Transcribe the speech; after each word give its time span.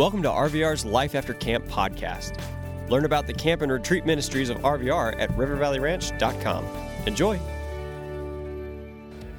Welcome 0.00 0.22
to 0.22 0.30
RVR's 0.30 0.86
Life 0.86 1.14
After 1.14 1.34
Camp 1.34 1.66
podcast. 1.66 2.40
Learn 2.88 3.04
about 3.04 3.26
the 3.26 3.34
camp 3.34 3.60
and 3.60 3.70
retreat 3.70 4.06
ministries 4.06 4.48
of 4.48 4.56
RVR 4.60 5.20
at 5.20 5.28
rivervalleyranch.com. 5.32 6.64
Enjoy. 7.06 7.38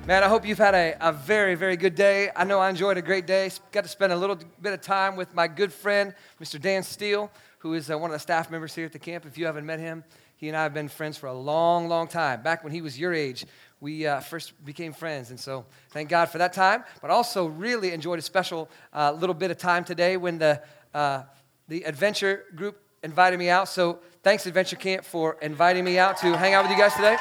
Man, 0.05 0.24
I 0.24 0.28
hope 0.28 0.46
you've 0.46 0.60
had 0.60 0.76
a, 0.76 0.96
a 1.02 1.13
very, 1.13 1.55
very 1.55 1.76
good 1.78 1.96
day. 1.96 2.29
I 2.36 2.44
know 2.44 2.60
I 2.60 2.70
enjoyed 2.70 2.97
a 2.97 3.02
great 3.02 3.26
day. 3.26 3.50
Got 3.71 3.85
to 3.85 3.89
spend 3.89 4.13
a 4.13 4.15
little 4.15 4.37
bit 4.62 4.74
of 4.74 4.81
time 4.81 5.15
with 5.15 5.33
my 5.33 5.47
good 5.47 5.74
friend, 5.74 6.13
Mr. 6.39 6.62
Dan 6.62 6.83
Steele, 6.83 7.31
who 7.57 7.73
is 7.73 7.89
uh, 7.89 7.97
one 7.97 8.12
of 8.12 8.13
the 8.13 8.19
staff 8.19 8.51
members 8.51 8.75
here 8.75 8.85
at 8.85 8.93
the 8.93 8.99
camp. 8.99 9.25
If 9.25 9.39
you 9.39 9.47
haven't 9.47 9.65
met 9.65 9.79
him, 9.79 10.03
he 10.37 10.47
and 10.47 10.55
I 10.55 10.62
have 10.62 10.75
been 10.75 10.89
friends 10.89 11.17
for 11.17 11.25
a 11.25 11.33
long, 11.33 11.87
long 11.87 12.07
time. 12.07 12.43
Back 12.43 12.63
when 12.63 12.71
he 12.71 12.83
was 12.83 12.99
your 12.99 13.15
age, 13.15 13.47
we 13.82 14.06
uh, 14.06 14.20
first 14.20 14.63
became 14.63 14.94
friends. 14.94 15.32
And 15.32 15.40
so 15.40 15.66
thank 15.90 16.08
God 16.08 16.30
for 16.30 16.38
that 16.38 16.54
time. 16.54 16.84
But 17.02 17.09
also 17.09 17.48
really 17.48 17.91
enjoyed 17.91 18.20
a 18.20 18.22
special 18.22 18.70
uh, 18.94 19.12
little 19.12 19.34
bit 19.34 19.52
of 19.52 19.58
time 19.58 19.84
today 19.84 20.17
when 20.17 20.38
the, 20.38 20.62
uh, 20.94 21.23
the 21.67 21.84
adventure 21.84 22.45
group 22.55 22.80
invited 23.03 23.39
me 23.39 23.49
out. 23.49 23.67
So 23.67 23.99
thanks, 24.22 24.45
Adventure 24.45 24.75
Camp, 24.75 25.03
for 25.03 25.38
inviting 25.41 25.84
me 25.84 25.98
out 25.98 26.17
to 26.17 26.38
hang 26.38 26.53
out 26.53 26.63
with 26.63 26.72
you 26.72 26.77
guys 26.77 26.94
today. 26.94 27.17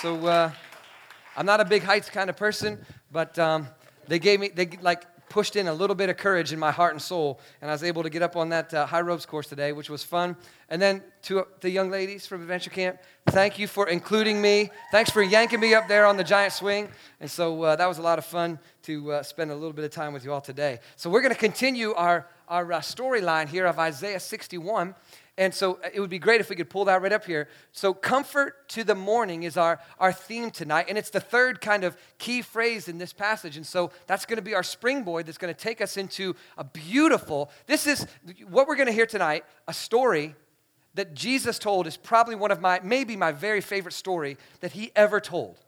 So 0.00 0.26
uh, 0.26 0.50
I'm 1.36 1.46
not 1.46 1.60
a 1.60 1.64
big 1.64 1.82
heights 1.82 2.08
kind 2.08 2.30
of 2.30 2.36
person, 2.36 2.84
but 3.12 3.38
um, 3.38 3.68
they 4.08 4.18
gave 4.18 4.40
me, 4.40 4.48
they 4.48 4.66
like, 4.80 5.04
pushed 5.28 5.56
in 5.56 5.68
a 5.68 5.74
little 5.74 5.96
bit 5.96 6.08
of 6.08 6.16
courage 6.16 6.52
in 6.52 6.58
my 6.58 6.70
heart 6.70 6.92
and 6.92 7.02
soul, 7.02 7.40
and 7.60 7.70
I 7.70 7.74
was 7.74 7.82
able 7.82 8.02
to 8.02 8.10
get 8.10 8.22
up 8.22 8.36
on 8.36 8.48
that 8.50 8.72
uh, 8.72 8.86
high 8.86 9.00
ropes 9.00 9.26
course 9.26 9.48
today, 9.48 9.72
which 9.72 9.90
was 9.90 10.02
fun. 10.02 10.36
And 10.68 10.80
then 10.80 11.02
to 11.22 11.40
uh, 11.40 11.44
the 11.60 11.70
young 11.70 11.90
ladies 11.90 12.26
from 12.26 12.42
Adventure 12.42 12.70
Camp, 12.70 12.98
thank 13.28 13.58
you 13.58 13.66
for 13.66 13.88
including 13.88 14.40
me. 14.40 14.70
Thanks 14.90 15.10
for 15.10 15.22
yanking 15.22 15.60
me 15.60 15.74
up 15.74 15.88
there 15.88 16.06
on 16.06 16.16
the 16.16 16.24
giant 16.24 16.52
swing. 16.52 16.88
And 17.20 17.30
so 17.30 17.62
uh, 17.62 17.76
that 17.76 17.86
was 17.86 17.98
a 17.98 18.02
lot 18.02 18.18
of 18.18 18.24
fun 18.24 18.58
to 18.82 19.12
uh, 19.12 19.22
spend 19.22 19.50
a 19.50 19.54
little 19.54 19.72
bit 19.72 19.84
of 19.84 19.90
time 19.90 20.12
with 20.12 20.24
you 20.24 20.32
all 20.32 20.40
today. 20.40 20.80
So 20.96 21.10
we're 21.10 21.22
going 21.22 21.34
to 21.34 21.38
continue 21.38 21.92
our, 21.94 22.26
our 22.48 22.72
uh, 22.72 22.80
storyline 22.80 23.48
here 23.48 23.66
of 23.66 23.78
Isaiah 23.78 24.20
61. 24.20 24.94
And 25.38 25.52
so 25.52 25.74
uh, 25.74 25.88
it 25.92 26.00
would 26.00 26.10
be 26.10 26.18
great 26.18 26.40
if 26.40 26.48
we 26.48 26.56
could 26.56 26.70
pull 26.70 26.86
that 26.86 27.02
right 27.02 27.12
up 27.12 27.24
here. 27.24 27.48
So, 27.72 27.92
comfort 27.92 28.68
to 28.70 28.84
the 28.84 28.94
mourning 28.94 29.42
is 29.42 29.56
our, 29.56 29.80
our 29.98 30.12
theme 30.12 30.50
tonight. 30.50 30.86
And 30.88 30.96
it's 30.96 31.10
the 31.10 31.20
third 31.20 31.60
kind 31.60 31.84
of 31.84 31.96
key 32.18 32.42
phrase 32.42 32.88
in 32.88 32.98
this 32.98 33.12
passage. 33.12 33.56
And 33.56 33.66
so 33.66 33.90
that's 34.06 34.24
going 34.24 34.36
to 34.36 34.42
be 34.42 34.54
our 34.54 34.62
springboard 34.62 35.26
that's 35.26 35.38
going 35.38 35.52
to 35.52 35.60
take 35.60 35.80
us 35.80 35.96
into 35.96 36.34
a 36.56 36.64
beautiful, 36.64 37.50
this 37.66 37.86
is 37.86 38.06
what 38.48 38.66
we're 38.66 38.76
going 38.76 38.86
to 38.86 38.92
hear 38.92 39.06
tonight 39.06 39.44
a 39.68 39.74
story 39.74 40.34
that 40.94 41.12
Jesus 41.14 41.58
told 41.58 41.86
is 41.86 41.96
probably 41.96 42.34
one 42.34 42.50
of 42.50 42.60
my, 42.60 42.80
maybe 42.82 43.16
my 43.16 43.30
very 43.30 43.60
favorite 43.60 43.92
story 43.92 44.38
that 44.60 44.72
he 44.72 44.90
ever 44.96 45.20
told. 45.20 45.58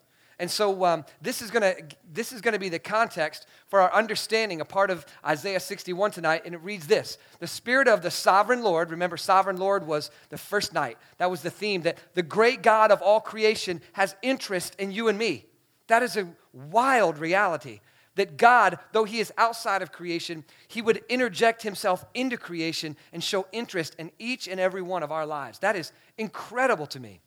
And 0.41 0.51
so 0.51 0.85
um, 0.85 1.05
this 1.21 1.43
is 1.43 1.51
going 1.51 1.63
to 1.63 1.97
this 2.13 2.33
is 2.33 2.41
going 2.41 2.53
to 2.53 2.61
be 2.61 2.69
the 2.69 2.79
context 2.79 3.47
for 3.67 3.81
our 3.81 3.93
understanding 3.93 4.61
a 4.61 4.65
part 4.65 4.91
of 4.91 5.05
Isaiah 5.27 5.61
61 5.61 6.13
tonight, 6.13 6.43
and 6.45 6.55
it 6.55 6.63
reads 6.63 6.87
this: 6.87 7.19
The 7.41 7.49
Spirit 7.49 7.89
of 7.89 8.03
the 8.03 8.11
Sovereign 8.11 8.63
Lord. 8.63 8.91
Remember, 8.91 9.17
Sovereign 9.17 9.57
Lord 9.57 9.87
was 9.87 10.11
the 10.29 10.39
first 10.39 10.73
night. 10.73 10.97
That 11.19 11.31
was 11.31 11.43
the 11.43 11.51
theme. 11.51 11.83
That 11.83 11.99
the 12.15 12.23
great 12.23 12.63
God 12.63 12.93
of 12.93 13.03
all 13.03 13.21
creation 13.21 13.81
has 13.95 14.15
interest 14.23 14.77
in 14.79 14.93
you 14.93 15.09
and 15.09 15.19
me. 15.19 15.45
That 15.89 16.05
is 16.05 16.17
a 16.17 16.29
wild 16.53 17.19
reality. 17.19 17.81
That 18.15 18.37
God, 18.37 18.79
though 18.93 19.05
He 19.05 19.19
is 19.19 19.33
outside 19.39 19.83
of 19.83 19.91
creation, 19.91 20.45
He 20.69 20.83
would 20.83 21.03
interject 21.09 21.63
Himself 21.63 22.05
into 22.15 22.37
creation 22.37 22.97
and 23.13 23.25
show 23.25 23.49
interest 23.51 23.97
in 23.99 24.13
each 24.21 24.47
and 24.47 24.61
every 24.61 24.83
one 24.83 25.03
of 25.03 25.11
our 25.11 25.27
lives. 25.27 25.59
That 25.61 25.75
is 25.75 25.93
incredible 26.17 26.87
to 26.89 27.01
me 27.01 27.21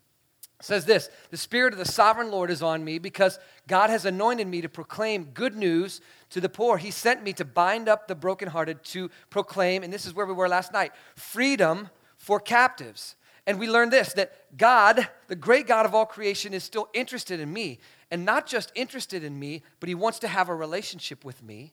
says 0.64 0.84
this 0.84 1.10
The 1.30 1.36
Spirit 1.36 1.72
of 1.72 1.78
the 1.78 1.84
sovereign 1.84 2.30
Lord 2.30 2.50
is 2.50 2.62
on 2.62 2.84
me 2.84 2.98
because 2.98 3.38
God 3.68 3.90
has 3.90 4.04
anointed 4.04 4.46
me 4.46 4.60
to 4.60 4.68
proclaim 4.68 5.24
good 5.34 5.56
news 5.56 6.00
to 6.30 6.40
the 6.40 6.48
poor. 6.48 6.78
He 6.78 6.90
sent 6.90 7.22
me 7.22 7.32
to 7.34 7.44
bind 7.44 7.88
up 7.88 8.08
the 8.08 8.14
brokenhearted, 8.14 8.82
to 8.84 9.10
proclaim, 9.30 9.82
and 9.82 9.92
this 9.92 10.06
is 10.06 10.14
where 10.14 10.26
we 10.26 10.32
were 10.32 10.48
last 10.48 10.72
night 10.72 10.92
freedom 11.16 11.90
for 12.16 12.40
captives. 12.40 13.16
And 13.46 13.58
we 13.58 13.68
learned 13.68 13.92
this 13.92 14.12
that 14.14 14.32
God, 14.56 15.08
the 15.28 15.36
great 15.36 15.66
God 15.66 15.86
of 15.86 15.94
all 15.94 16.06
creation, 16.06 16.54
is 16.54 16.64
still 16.64 16.88
interested 16.94 17.40
in 17.40 17.52
me. 17.52 17.80
And 18.10 18.24
not 18.26 18.46
just 18.46 18.70
interested 18.74 19.24
in 19.24 19.38
me, 19.38 19.62
but 19.80 19.88
He 19.88 19.94
wants 19.94 20.18
to 20.20 20.28
have 20.28 20.48
a 20.48 20.54
relationship 20.54 21.24
with 21.24 21.42
me. 21.42 21.72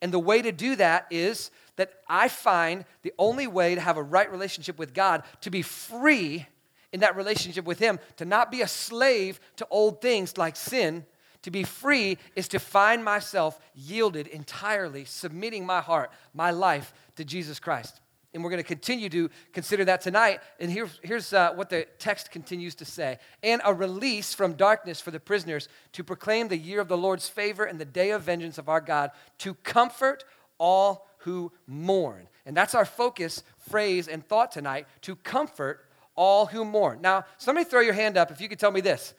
And 0.00 0.12
the 0.12 0.18
way 0.18 0.40
to 0.40 0.52
do 0.52 0.76
that 0.76 1.06
is 1.10 1.50
that 1.76 1.92
I 2.08 2.28
find 2.28 2.84
the 3.02 3.12
only 3.18 3.46
way 3.46 3.74
to 3.74 3.80
have 3.80 3.96
a 3.96 4.02
right 4.02 4.30
relationship 4.30 4.78
with 4.78 4.94
God 4.94 5.24
to 5.42 5.50
be 5.50 5.62
free 5.62 6.46
in 6.92 7.00
that 7.00 7.16
relationship 7.16 7.64
with 7.64 7.78
Him, 7.78 7.98
to 8.16 8.24
not 8.24 8.50
be 8.50 8.62
a 8.62 8.68
slave 8.68 9.40
to 9.56 9.66
old 9.70 10.00
things 10.00 10.36
like 10.36 10.56
sin. 10.56 11.04
To 11.42 11.50
be 11.50 11.62
free 11.62 12.18
is 12.36 12.48
to 12.48 12.58
find 12.58 13.04
myself 13.04 13.58
yielded 13.74 14.26
entirely, 14.26 15.04
submitting 15.04 15.64
my 15.64 15.80
heart, 15.80 16.10
my 16.34 16.50
life 16.50 16.92
to 17.16 17.24
Jesus 17.24 17.58
Christ. 17.58 18.00
And 18.32 18.44
we're 18.44 18.50
going 18.50 18.62
to 18.62 18.68
continue 18.68 19.08
to 19.08 19.28
consider 19.52 19.84
that 19.86 20.02
tonight. 20.02 20.40
And 20.60 20.70
here, 20.70 20.88
here's 21.02 21.32
uh, 21.32 21.52
what 21.54 21.68
the 21.68 21.86
text 21.98 22.30
continues 22.30 22.76
to 22.76 22.84
say 22.84 23.18
And 23.42 23.60
a 23.64 23.74
release 23.74 24.34
from 24.34 24.52
darkness 24.52 25.00
for 25.00 25.10
the 25.10 25.18
prisoners 25.18 25.68
to 25.92 26.04
proclaim 26.04 26.48
the 26.48 26.56
year 26.56 26.80
of 26.80 26.88
the 26.88 26.98
Lord's 26.98 27.28
favor 27.28 27.64
and 27.64 27.78
the 27.78 27.84
day 27.84 28.10
of 28.10 28.22
vengeance 28.22 28.58
of 28.58 28.68
our 28.68 28.80
God, 28.80 29.10
to 29.38 29.54
comfort 29.54 30.24
all 30.58 31.08
who 31.18 31.52
mourn. 31.66 32.28
And 32.46 32.56
that's 32.56 32.74
our 32.74 32.84
focus, 32.84 33.42
phrase, 33.68 34.08
and 34.08 34.26
thought 34.26 34.52
tonight 34.52 34.86
to 35.02 35.16
comfort 35.16 35.86
all 36.16 36.46
who 36.46 36.64
mourn. 36.64 37.00
Now, 37.00 37.24
somebody 37.38 37.68
throw 37.68 37.80
your 37.80 37.94
hand 37.94 38.16
up 38.16 38.30
if 38.30 38.40
you 38.40 38.48
could 38.48 38.58
tell 38.58 38.70
me 38.70 38.80
this. 38.80 39.14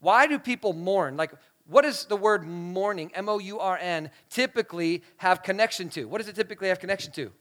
Why 0.00 0.26
do 0.26 0.38
people 0.38 0.72
mourn? 0.72 1.16
Like, 1.16 1.32
what 1.66 1.82
does 1.82 2.04
the 2.04 2.16
word 2.16 2.46
mourning, 2.46 3.10
M 3.14 3.28
O 3.28 3.38
U 3.38 3.58
R 3.58 3.78
N, 3.80 4.10
typically 4.28 5.02
have 5.16 5.42
connection 5.42 5.88
to? 5.90 6.04
What 6.04 6.18
does 6.18 6.28
it 6.28 6.36
typically 6.36 6.68
have 6.68 6.78
connection 6.78 7.10
to? 7.12 7.32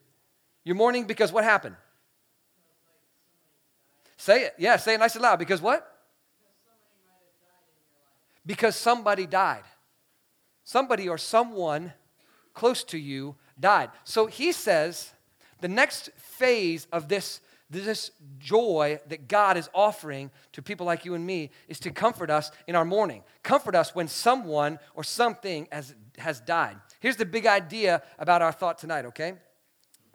You're 0.63 0.75
mourning 0.75 1.05
because 1.05 1.31
what 1.31 1.43
happened? 1.43 1.75
Say 4.15 4.45
it. 4.45 4.53
Yeah, 4.57 4.77
say 4.77 4.93
it 4.93 4.99
nice 4.99 5.15
and 5.15 5.21
loud. 5.21 5.39
Because 5.39 5.61
what? 5.61 5.89
Because 8.45 8.75
somebody 8.75 9.25
died. 9.25 9.63
Somebody 10.63 11.09
or 11.09 11.17
someone 11.17 11.91
close 12.53 12.83
to 12.85 12.97
you 12.97 13.35
died. 13.59 13.89
So 14.05 14.27
he 14.27 14.53
says 14.53 15.11
the 15.59 15.67
next 15.67 16.11
phase 16.15 16.87
of 16.91 17.09
this 17.09 17.41
this 17.81 18.11
joy 18.39 18.99
that 19.07 19.27
God 19.27 19.57
is 19.57 19.69
offering 19.73 20.31
to 20.53 20.61
people 20.61 20.85
like 20.85 21.05
you 21.05 21.13
and 21.13 21.25
me 21.25 21.49
is 21.67 21.79
to 21.81 21.91
comfort 21.91 22.29
us 22.29 22.51
in 22.67 22.75
our 22.75 22.85
mourning. 22.85 23.23
Comfort 23.41 23.75
us 23.75 23.95
when 23.95 24.07
someone 24.07 24.79
or 24.95 25.03
something 25.03 25.67
has, 25.71 25.95
has 26.17 26.39
died. 26.39 26.77
Here's 26.99 27.15
the 27.15 27.25
big 27.25 27.45
idea 27.45 28.03
about 28.19 28.41
our 28.41 28.51
thought 28.51 28.77
tonight, 28.77 29.05
okay? 29.05 29.33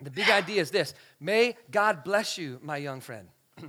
The 0.00 0.10
big 0.10 0.28
idea 0.30 0.60
is 0.60 0.70
this 0.70 0.94
May 1.20 1.56
God 1.70 2.04
bless 2.04 2.38
you, 2.38 2.60
my 2.62 2.76
young 2.76 3.00
friend. 3.00 3.28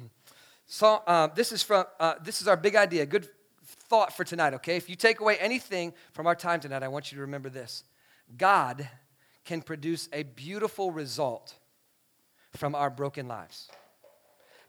so, 0.65 1.01
uh, 1.07 1.27
this, 1.27 1.51
is 1.51 1.63
from, 1.63 1.85
uh, 1.99 2.15
this 2.23 2.41
is 2.41 2.47
our 2.47 2.57
big 2.57 2.75
idea. 2.75 3.05
Good 3.05 3.27
thought 3.89 4.15
for 4.15 4.23
tonight, 4.23 4.53
okay? 4.55 4.77
If 4.77 4.89
you 4.89 4.95
take 4.95 5.19
away 5.19 5.37
anything 5.37 5.93
from 6.13 6.27
our 6.27 6.35
time 6.35 6.59
tonight, 6.59 6.83
I 6.83 6.87
want 6.87 7.11
you 7.11 7.15
to 7.17 7.21
remember 7.21 7.49
this 7.49 7.83
God 8.37 8.87
can 9.45 9.61
produce 9.61 10.07
a 10.13 10.23
beautiful 10.23 10.91
result 10.91 11.55
from 12.55 12.75
our 12.75 12.89
broken 12.89 13.27
lives. 13.27 13.69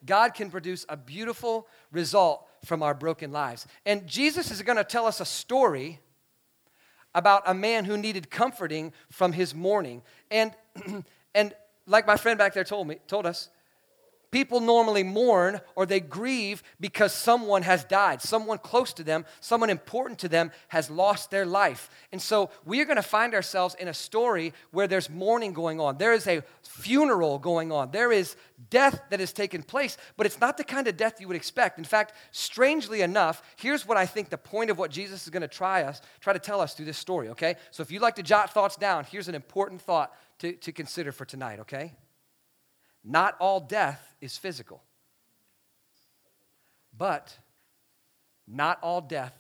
God 0.04 0.34
can 0.34 0.50
produce 0.50 0.86
a 0.88 0.96
beautiful 0.96 1.66
result 1.92 2.46
from 2.64 2.82
our 2.82 2.94
broken 2.94 3.32
lives. 3.32 3.66
And 3.84 4.06
Jesus 4.06 4.50
is 4.50 4.62
going 4.62 4.78
to 4.78 4.84
tell 4.84 5.06
us 5.06 5.20
a 5.20 5.24
story 5.24 6.00
about 7.14 7.42
a 7.46 7.54
man 7.54 7.84
who 7.84 7.96
needed 7.96 8.30
comforting 8.30 8.92
from 9.10 9.32
his 9.32 9.54
mourning. 9.54 10.02
And, 10.30 10.52
and 11.34 11.54
like 11.86 12.06
my 12.06 12.16
friend 12.16 12.38
back 12.38 12.54
there 12.54 12.64
told 12.64 12.86
me, 12.86 12.96
told 13.06 13.26
us, 13.26 13.48
People 14.30 14.60
normally 14.60 15.02
mourn 15.02 15.60
or 15.74 15.86
they 15.86 15.98
grieve 15.98 16.62
because 16.78 17.12
someone 17.12 17.62
has 17.62 17.82
died. 17.84 18.22
Someone 18.22 18.58
close 18.58 18.92
to 18.92 19.02
them, 19.02 19.24
someone 19.40 19.70
important 19.70 20.20
to 20.20 20.28
them 20.28 20.52
has 20.68 20.88
lost 20.88 21.30
their 21.30 21.44
life. 21.44 21.90
And 22.12 22.22
so 22.22 22.50
we 22.64 22.80
are 22.80 22.84
going 22.84 22.96
to 22.96 23.02
find 23.02 23.34
ourselves 23.34 23.74
in 23.74 23.88
a 23.88 23.94
story 23.94 24.52
where 24.70 24.86
there's 24.86 25.10
mourning 25.10 25.52
going 25.52 25.80
on. 25.80 25.98
There 25.98 26.12
is 26.12 26.28
a 26.28 26.42
funeral 26.62 27.40
going 27.40 27.72
on. 27.72 27.90
There 27.90 28.12
is 28.12 28.36
death 28.68 29.00
that 29.10 29.18
has 29.18 29.32
taken 29.32 29.64
place, 29.64 29.96
but 30.16 30.26
it's 30.26 30.40
not 30.40 30.56
the 30.56 30.64
kind 30.64 30.86
of 30.86 30.96
death 30.96 31.20
you 31.20 31.26
would 31.26 31.36
expect. 31.36 31.78
In 31.78 31.84
fact, 31.84 32.12
strangely 32.30 33.02
enough, 33.02 33.42
here's 33.56 33.86
what 33.86 33.96
I 33.96 34.06
think 34.06 34.28
the 34.28 34.38
point 34.38 34.70
of 34.70 34.78
what 34.78 34.92
Jesus 34.92 35.24
is 35.24 35.30
going 35.30 35.42
to 35.42 35.48
try 35.48 35.82
us, 35.82 36.00
try 36.20 36.32
to 36.32 36.38
tell 36.38 36.60
us 36.60 36.74
through 36.74 36.86
this 36.86 36.98
story, 36.98 37.30
okay? 37.30 37.56
So 37.72 37.82
if 37.82 37.90
you'd 37.90 38.02
like 38.02 38.16
to 38.16 38.22
jot 38.22 38.52
thoughts 38.52 38.76
down, 38.76 39.06
here's 39.10 39.28
an 39.28 39.34
important 39.34 39.80
thought 39.80 40.14
to, 40.38 40.52
to 40.52 40.72
consider 40.72 41.10
for 41.10 41.24
tonight, 41.24 41.60
okay? 41.60 41.94
Not 43.04 43.36
all 43.40 43.60
death 43.60 44.14
is 44.20 44.36
physical, 44.36 44.82
but 46.96 47.34
not 48.46 48.78
all 48.82 49.00
death 49.00 49.34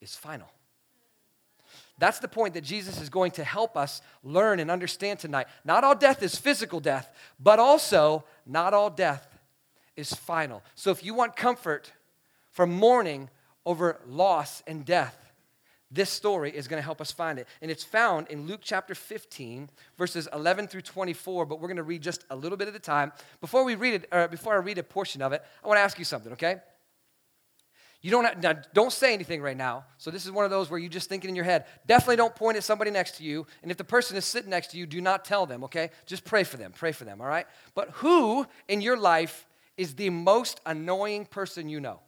is 0.00 0.14
final. 0.14 0.48
That's 1.98 2.18
the 2.18 2.28
point 2.28 2.54
that 2.54 2.64
Jesus 2.64 3.00
is 3.00 3.08
going 3.08 3.30
to 3.32 3.44
help 3.44 3.76
us 3.76 4.02
learn 4.22 4.58
and 4.58 4.70
understand 4.70 5.20
tonight. 5.20 5.46
Not 5.64 5.84
all 5.84 5.94
death 5.94 6.22
is 6.22 6.36
physical 6.36 6.80
death, 6.80 7.10
but 7.38 7.58
also 7.58 8.24
not 8.44 8.74
all 8.74 8.90
death 8.90 9.26
is 9.96 10.12
final. 10.12 10.62
So 10.74 10.90
if 10.90 11.04
you 11.04 11.14
want 11.14 11.36
comfort 11.36 11.92
from 12.50 12.72
mourning 12.72 13.30
over 13.64 14.00
loss 14.06 14.62
and 14.66 14.84
death, 14.84 15.23
this 15.94 16.10
story 16.10 16.50
is 16.50 16.66
going 16.66 16.78
to 16.78 16.84
help 16.84 17.00
us 17.00 17.12
find 17.12 17.38
it. 17.38 17.46
And 17.62 17.70
it's 17.70 17.84
found 17.84 18.28
in 18.28 18.46
Luke 18.46 18.60
chapter 18.62 18.94
15, 18.94 19.70
verses 19.96 20.28
11 20.32 20.66
through 20.66 20.82
24, 20.82 21.46
but 21.46 21.60
we're 21.60 21.68
going 21.68 21.76
to 21.76 21.84
read 21.84 22.02
just 22.02 22.24
a 22.30 22.36
little 22.36 22.58
bit 22.58 22.68
at 22.68 22.74
a 22.74 22.80
time. 22.80 23.12
Before 23.40 23.64
we 23.64 23.76
read 23.76 23.94
it, 23.94 24.08
or 24.12 24.26
before 24.28 24.54
I 24.54 24.56
read 24.56 24.78
a 24.78 24.82
portion 24.82 25.22
of 25.22 25.32
it, 25.32 25.42
I 25.62 25.68
want 25.68 25.78
to 25.78 25.82
ask 25.82 25.98
you 25.98 26.04
something, 26.04 26.32
okay? 26.32 26.56
You 28.02 28.10
don't 28.10 28.24
have, 28.24 28.42
now, 28.42 28.54
don't 28.74 28.92
say 28.92 29.14
anything 29.14 29.40
right 29.40 29.56
now. 29.56 29.84
So 29.96 30.10
this 30.10 30.26
is 30.26 30.32
one 30.32 30.44
of 30.44 30.50
those 30.50 30.68
where 30.68 30.78
you 30.78 30.90
just 30.90 31.08
thinking 31.08 31.30
in 31.30 31.36
your 31.36 31.44
head. 31.44 31.64
Definitely 31.86 32.16
don't 32.16 32.34
point 32.34 32.56
at 32.56 32.64
somebody 32.64 32.90
next 32.90 33.16
to 33.16 33.24
you. 33.24 33.46
And 33.62 33.70
if 33.70 33.78
the 33.78 33.84
person 33.84 34.16
is 34.16 34.26
sitting 34.26 34.50
next 34.50 34.72
to 34.72 34.76
you, 34.76 34.84
do 34.84 35.00
not 35.00 35.24
tell 35.24 35.46
them, 35.46 35.64
okay? 35.64 35.90
Just 36.04 36.24
pray 36.24 36.44
for 36.44 36.58
them. 36.58 36.72
Pray 36.72 36.92
for 36.92 37.04
them, 37.04 37.20
all 37.20 37.26
right? 37.26 37.46
But 37.74 37.90
who 37.92 38.46
in 38.68 38.82
your 38.82 38.98
life 38.98 39.46
is 39.78 39.94
the 39.94 40.10
most 40.10 40.60
annoying 40.66 41.24
person 41.24 41.68
you 41.68 41.80
know? 41.80 42.00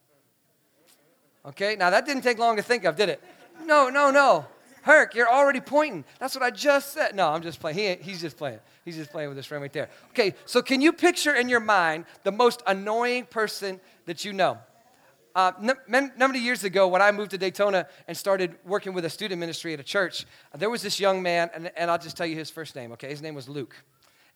Okay? 1.47 1.77
Now 1.77 1.91
that 1.91 2.05
didn't 2.05 2.23
take 2.23 2.39
long 2.39 2.57
to 2.57 2.63
think 2.63 2.85
of, 2.85 2.97
did 2.97 3.09
it? 3.09 3.23
No, 3.65 3.89
no, 3.89 4.11
no. 4.11 4.47
Herc, 4.83 5.17
you're 5.17 5.29
already 5.29 5.61
pointing. 5.61 6.05
That's 6.21 6.35
what 6.37 6.45
I 6.45 6.51
just 6.51 6.93
said. 6.93 7.17
No, 7.17 7.29
I'm 7.29 7.43
just 7.43 7.59
playing. 7.59 7.77
He, 7.77 8.05
he's 8.05 8.21
just 8.21 8.37
playing. 8.37 8.61
He's 8.85 8.97
just 8.97 9.11
playing 9.11 9.29
with 9.29 9.37
his 9.37 9.45
friend 9.45 9.61
right 9.61 9.73
there. 9.73 9.89
Okay, 10.11 10.35
so 10.45 10.63
can 10.63 10.81
you 10.81 10.93
picture 10.93 11.35
in 11.35 11.49
your 11.49 11.59
mind 11.59 12.05
the 12.23 12.31
most 12.31 12.63
annoying 12.69 13.25
person 13.25 13.81
that 14.05 14.25
you 14.25 14.33
know? 14.33 14.59
Uh, 15.35 15.53
n- 15.91 16.13
of 16.19 16.37
years 16.37 16.65
ago, 16.65 16.89
when 16.89 17.03
I 17.03 17.11
moved 17.11 17.33
to 17.33 17.39
Daytona 17.39 17.89
and 18.07 18.17
started 18.17 18.57
working 18.65 18.95
with 18.95 19.05
a 19.05 19.11
student 19.11 19.41
ministry 19.41 19.75
at 19.75 19.81
a 19.81 19.85
church, 19.85 20.25
there 20.57 20.71
was 20.71 20.83
this 20.83 20.99
young 21.01 21.21
man, 21.21 21.51
and, 21.53 21.71
and 21.77 21.91
I'll 21.91 21.99
just 21.99 22.17
tell 22.17 22.27
you 22.27 22.37
his 22.37 22.49
first 22.49 22.77
name, 22.77 22.93
okay? 22.93 23.09
His 23.09 23.21
name 23.21 23.35
was 23.35 23.49
Luke. 23.49 23.77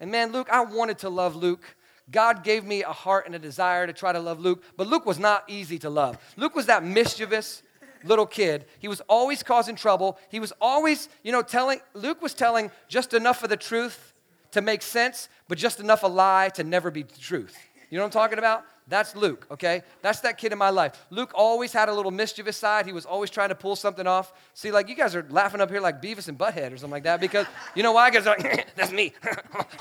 And 0.00 0.10
man, 0.10 0.32
Luke, 0.32 0.48
I 0.52 0.62
wanted 0.62 0.98
to 0.98 1.10
love 1.10 1.36
Luke. 1.36 1.64
God 2.10 2.42
gave 2.42 2.64
me 2.64 2.82
a 2.82 2.92
heart 2.92 3.24
and 3.26 3.34
a 3.34 3.38
desire 3.38 3.86
to 3.86 3.92
try 3.92 4.12
to 4.12 4.20
love 4.20 4.40
Luke, 4.40 4.64
but 4.76 4.88
Luke 4.88 5.06
was 5.06 5.18
not 5.18 5.44
easy 5.48 5.78
to 5.78 5.88
love. 5.88 6.18
Luke 6.36 6.56
was 6.56 6.66
that 6.66 6.84
mischievous, 6.84 7.62
little 8.04 8.26
kid. 8.26 8.66
He 8.78 8.88
was 8.88 9.00
always 9.02 9.42
causing 9.42 9.76
trouble. 9.76 10.18
He 10.28 10.40
was 10.40 10.52
always, 10.60 11.08
you 11.22 11.32
know, 11.32 11.42
telling, 11.42 11.80
Luke 11.94 12.22
was 12.22 12.34
telling 12.34 12.70
just 12.88 13.14
enough 13.14 13.42
of 13.42 13.50
the 13.50 13.56
truth 13.56 14.14
to 14.52 14.60
make 14.60 14.82
sense, 14.82 15.28
but 15.48 15.58
just 15.58 15.80
enough 15.80 16.02
a 16.02 16.08
lie 16.08 16.50
to 16.54 16.64
never 16.64 16.90
be 16.90 17.02
the 17.02 17.18
truth. 17.18 17.56
You 17.90 17.98
know 17.98 18.04
what 18.04 18.14
I'm 18.14 18.20
talking 18.20 18.38
about? 18.38 18.64
That's 18.90 19.14
Luke, 19.14 19.46
okay? 19.52 19.82
That's 20.02 20.20
that 20.20 20.36
kid 20.36 20.50
in 20.50 20.58
my 20.58 20.70
life. 20.70 21.06
Luke 21.10 21.30
always 21.34 21.72
had 21.72 21.88
a 21.88 21.94
little 21.94 22.10
mischievous 22.10 22.56
side. 22.56 22.86
He 22.86 22.92
was 22.92 23.06
always 23.06 23.30
trying 23.30 23.50
to 23.50 23.54
pull 23.54 23.76
something 23.76 24.06
off. 24.06 24.32
See, 24.52 24.72
like 24.72 24.88
you 24.88 24.96
guys 24.96 25.14
are 25.14 25.24
laughing 25.30 25.60
up 25.60 25.70
here 25.70 25.80
like 25.80 26.02
Beavis 26.02 26.28
and 26.28 26.36
Butthead 26.36 26.72
or 26.72 26.76
something 26.76 26.90
like 26.90 27.04
that 27.04 27.20
because 27.20 27.46
you 27.76 27.84
know 27.84 27.92
why? 27.92 28.10
Because 28.10 28.26
like, 28.26 28.68
that's 28.76 28.90
me. 28.90 29.12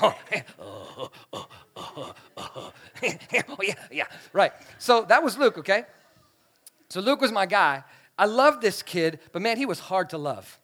oh, 0.00 0.22
yeah, 3.62 3.74
yeah, 3.90 4.06
right. 4.32 4.52
So 4.78 5.02
that 5.02 5.22
was 5.24 5.36
Luke, 5.36 5.58
okay? 5.58 5.84
So 6.88 7.00
Luke 7.00 7.20
was 7.20 7.32
my 7.32 7.46
guy. 7.46 7.82
I 8.20 8.26
loved 8.26 8.60
this 8.60 8.82
kid, 8.82 9.18
but 9.32 9.40
man, 9.40 9.56
he 9.56 9.64
was 9.64 9.80
hard 9.80 10.10
to 10.10 10.18
love. 10.18 10.60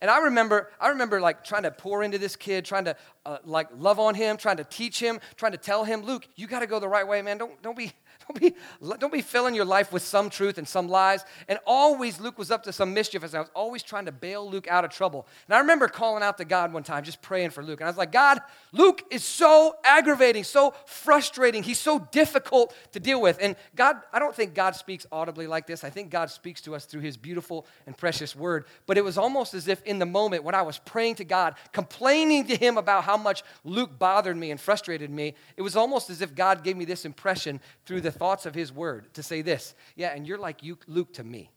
And 0.00 0.10
I 0.10 0.20
remember, 0.20 0.70
I 0.80 0.88
remember 0.88 1.20
like 1.20 1.44
trying 1.44 1.64
to 1.64 1.70
pour 1.70 2.02
into 2.02 2.16
this 2.16 2.34
kid, 2.34 2.64
trying 2.64 2.86
to 2.86 2.96
uh, 3.26 3.38
like 3.44 3.68
love 3.76 3.98
on 3.98 4.14
him, 4.14 4.38
trying 4.38 4.56
to 4.56 4.64
teach 4.64 4.98
him, 4.98 5.20
trying 5.36 5.52
to 5.52 5.58
tell 5.58 5.84
him, 5.84 6.00
Luke, 6.00 6.26
you 6.34 6.46
got 6.46 6.60
to 6.60 6.66
go 6.66 6.80
the 6.80 6.88
right 6.88 7.06
way, 7.06 7.20
man. 7.20 7.36
Don't, 7.36 7.60
don't 7.60 7.76
be, 7.76 7.92
don't 8.28 8.40
be, 8.40 8.54
don't 8.98 9.12
be 9.12 9.22
filling 9.22 9.54
your 9.54 9.64
life 9.64 9.92
with 9.92 10.02
some 10.02 10.28
truth 10.28 10.58
and 10.58 10.68
some 10.68 10.88
lies. 10.88 11.24
And 11.48 11.58
always 11.66 12.20
Luke 12.20 12.38
was 12.38 12.50
up 12.50 12.62
to 12.64 12.72
some 12.72 12.92
mischief 12.92 13.24
as 13.24 13.34
I 13.34 13.40
was 13.40 13.50
always 13.54 13.82
trying 13.82 14.04
to 14.04 14.12
bail 14.12 14.48
Luke 14.48 14.68
out 14.68 14.84
of 14.84 14.90
trouble. 14.90 15.26
And 15.46 15.54
I 15.54 15.60
remember 15.60 15.88
calling 15.88 16.22
out 16.22 16.36
to 16.38 16.44
God 16.44 16.72
one 16.72 16.82
time, 16.82 17.04
just 17.04 17.22
praying 17.22 17.50
for 17.50 17.62
Luke. 17.62 17.80
And 17.80 17.86
I 17.86 17.90
was 17.90 17.96
like, 17.96 18.12
God, 18.12 18.40
Luke 18.72 19.02
is 19.10 19.24
so 19.24 19.76
aggravating, 19.84 20.44
so 20.44 20.74
frustrating. 20.84 21.62
He's 21.62 21.78
so 21.78 21.98
difficult 22.12 22.74
to 22.92 23.00
deal 23.00 23.20
with. 23.20 23.38
And 23.40 23.56
God, 23.74 23.96
I 24.12 24.18
don't 24.18 24.34
think 24.34 24.54
God 24.54 24.76
speaks 24.76 25.06
audibly 25.10 25.46
like 25.46 25.66
this. 25.66 25.82
I 25.82 25.90
think 25.90 26.10
God 26.10 26.30
speaks 26.30 26.60
to 26.62 26.74
us 26.74 26.84
through 26.84 27.00
his 27.00 27.16
beautiful 27.16 27.66
and 27.86 27.96
precious 27.96 28.36
word. 28.36 28.66
But 28.86 28.98
it 28.98 29.04
was 29.04 29.16
almost 29.16 29.54
as 29.54 29.68
if 29.68 29.82
in 29.84 29.98
the 29.98 30.06
moment 30.06 30.44
when 30.44 30.54
I 30.54 30.62
was 30.62 30.78
praying 30.78 31.14
to 31.16 31.24
God, 31.24 31.54
complaining 31.72 32.46
to 32.48 32.56
him 32.56 32.76
about 32.76 33.04
how 33.04 33.16
much 33.16 33.42
Luke 33.64 33.98
bothered 33.98 34.36
me 34.36 34.50
and 34.50 34.60
frustrated 34.60 35.10
me, 35.10 35.34
it 35.56 35.62
was 35.62 35.76
almost 35.76 36.10
as 36.10 36.20
if 36.20 36.34
God 36.34 36.62
gave 36.62 36.76
me 36.76 36.84
this 36.84 37.06
impression 37.06 37.60
through 37.86 38.02
the 38.02 38.17
thoughts 38.18 38.46
of 38.46 38.54
his 38.54 38.72
word 38.72 39.12
to 39.14 39.22
say 39.22 39.42
this. 39.42 39.74
Yeah, 39.96 40.14
and 40.14 40.26
you're 40.26 40.38
like 40.38 40.62
you, 40.62 40.78
Luke 40.86 41.12
to 41.14 41.24
me. 41.24 41.50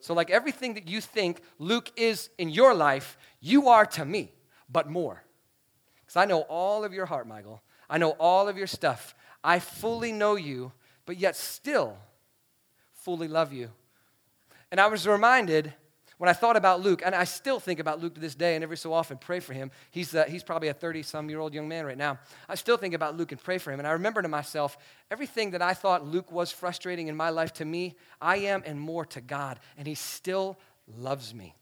So, 0.00 0.14
like 0.14 0.30
everything 0.30 0.74
that 0.74 0.88
you 0.88 1.00
think 1.00 1.42
Luke 1.58 1.92
is 1.96 2.28
in 2.36 2.48
your 2.48 2.74
life, 2.74 3.16
you 3.40 3.68
are 3.68 3.86
to 3.86 4.04
me, 4.04 4.32
but 4.68 4.90
more. 4.90 5.22
Because 6.00 6.16
I 6.16 6.24
know 6.24 6.40
all 6.42 6.84
of 6.84 6.92
your 6.92 7.06
heart, 7.06 7.26
Michael. 7.28 7.62
I 7.88 7.98
know 7.98 8.10
all 8.12 8.48
of 8.48 8.56
your 8.56 8.66
stuff. 8.66 9.14
I 9.44 9.58
fully 9.58 10.12
know 10.12 10.34
you, 10.34 10.72
but 11.06 11.18
yet 11.18 11.36
still 11.36 11.96
fully 12.94 13.28
love 13.28 13.52
you. 13.52 13.70
And 14.70 14.80
I 14.80 14.86
was 14.86 15.06
reminded 15.06 15.72
when 16.22 16.28
I 16.28 16.34
thought 16.34 16.54
about 16.54 16.80
Luke, 16.80 17.02
and 17.04 17.16
I 17.16 17.24
still 17.24 17.58
think 17.58 17.80
about 17.80 18.00
Luke 18.00 18.14
to 18.14 18.20
this 18.20 18.36
day, 18.36 18.54
and 18.54 18.62
every 18.62 18.76
so 18.76 18.92
often 18.92 19.18
pray 19.18 19.40
for 19.40 19.54
him. 19.54 19.72
He's, 19.90 20.14
uh, 20.14 20.22
he's 20.28 20.44
probably 20.44 20.68
a 20.68 20.72
30 20.72 21.02
some 21.02 21.28
year 21.28 21.40
old 21.40 21.52
young 21.52 21.66
man 21.66 21.84
right 21.84 21.98
now. 21.98 22.20
I 22.48 22.54
still 22.54 22.76
think 22.76 22.94
about 22.94 23.16
Luke 23.16 23.32
and 23.32 23.42
pray 23.42 23.58
for 23.58 23.72
him. 23.72 23.80
And 23.80 23.88
I 23.88 23.90
remember 23.90 24.22
to 24.22 24.28
myself, 24.28 24.78
everything 25.10 25.50
that 25.50 25.62
I 25.62 25.74
thought 25.74 26.06
Luke 26.06 26.30
was 26.30 26.52
frustrating 26.52 27.08
in 27.08 27.16
my 27.16 27.30
life 27.30 27.52
to 27.54 27.64
me, 27.64 27.96
I 28.20 28.36
am 28.36 28.62
and 28.64 28.78
more 28.78 29.04
to 29.06 29.20
God. 29.20 29.58
And 29.76 29.84
he 29.84 29.96
still 29.96 30.60
loves 30.96 31.34
me. 31.34 31.56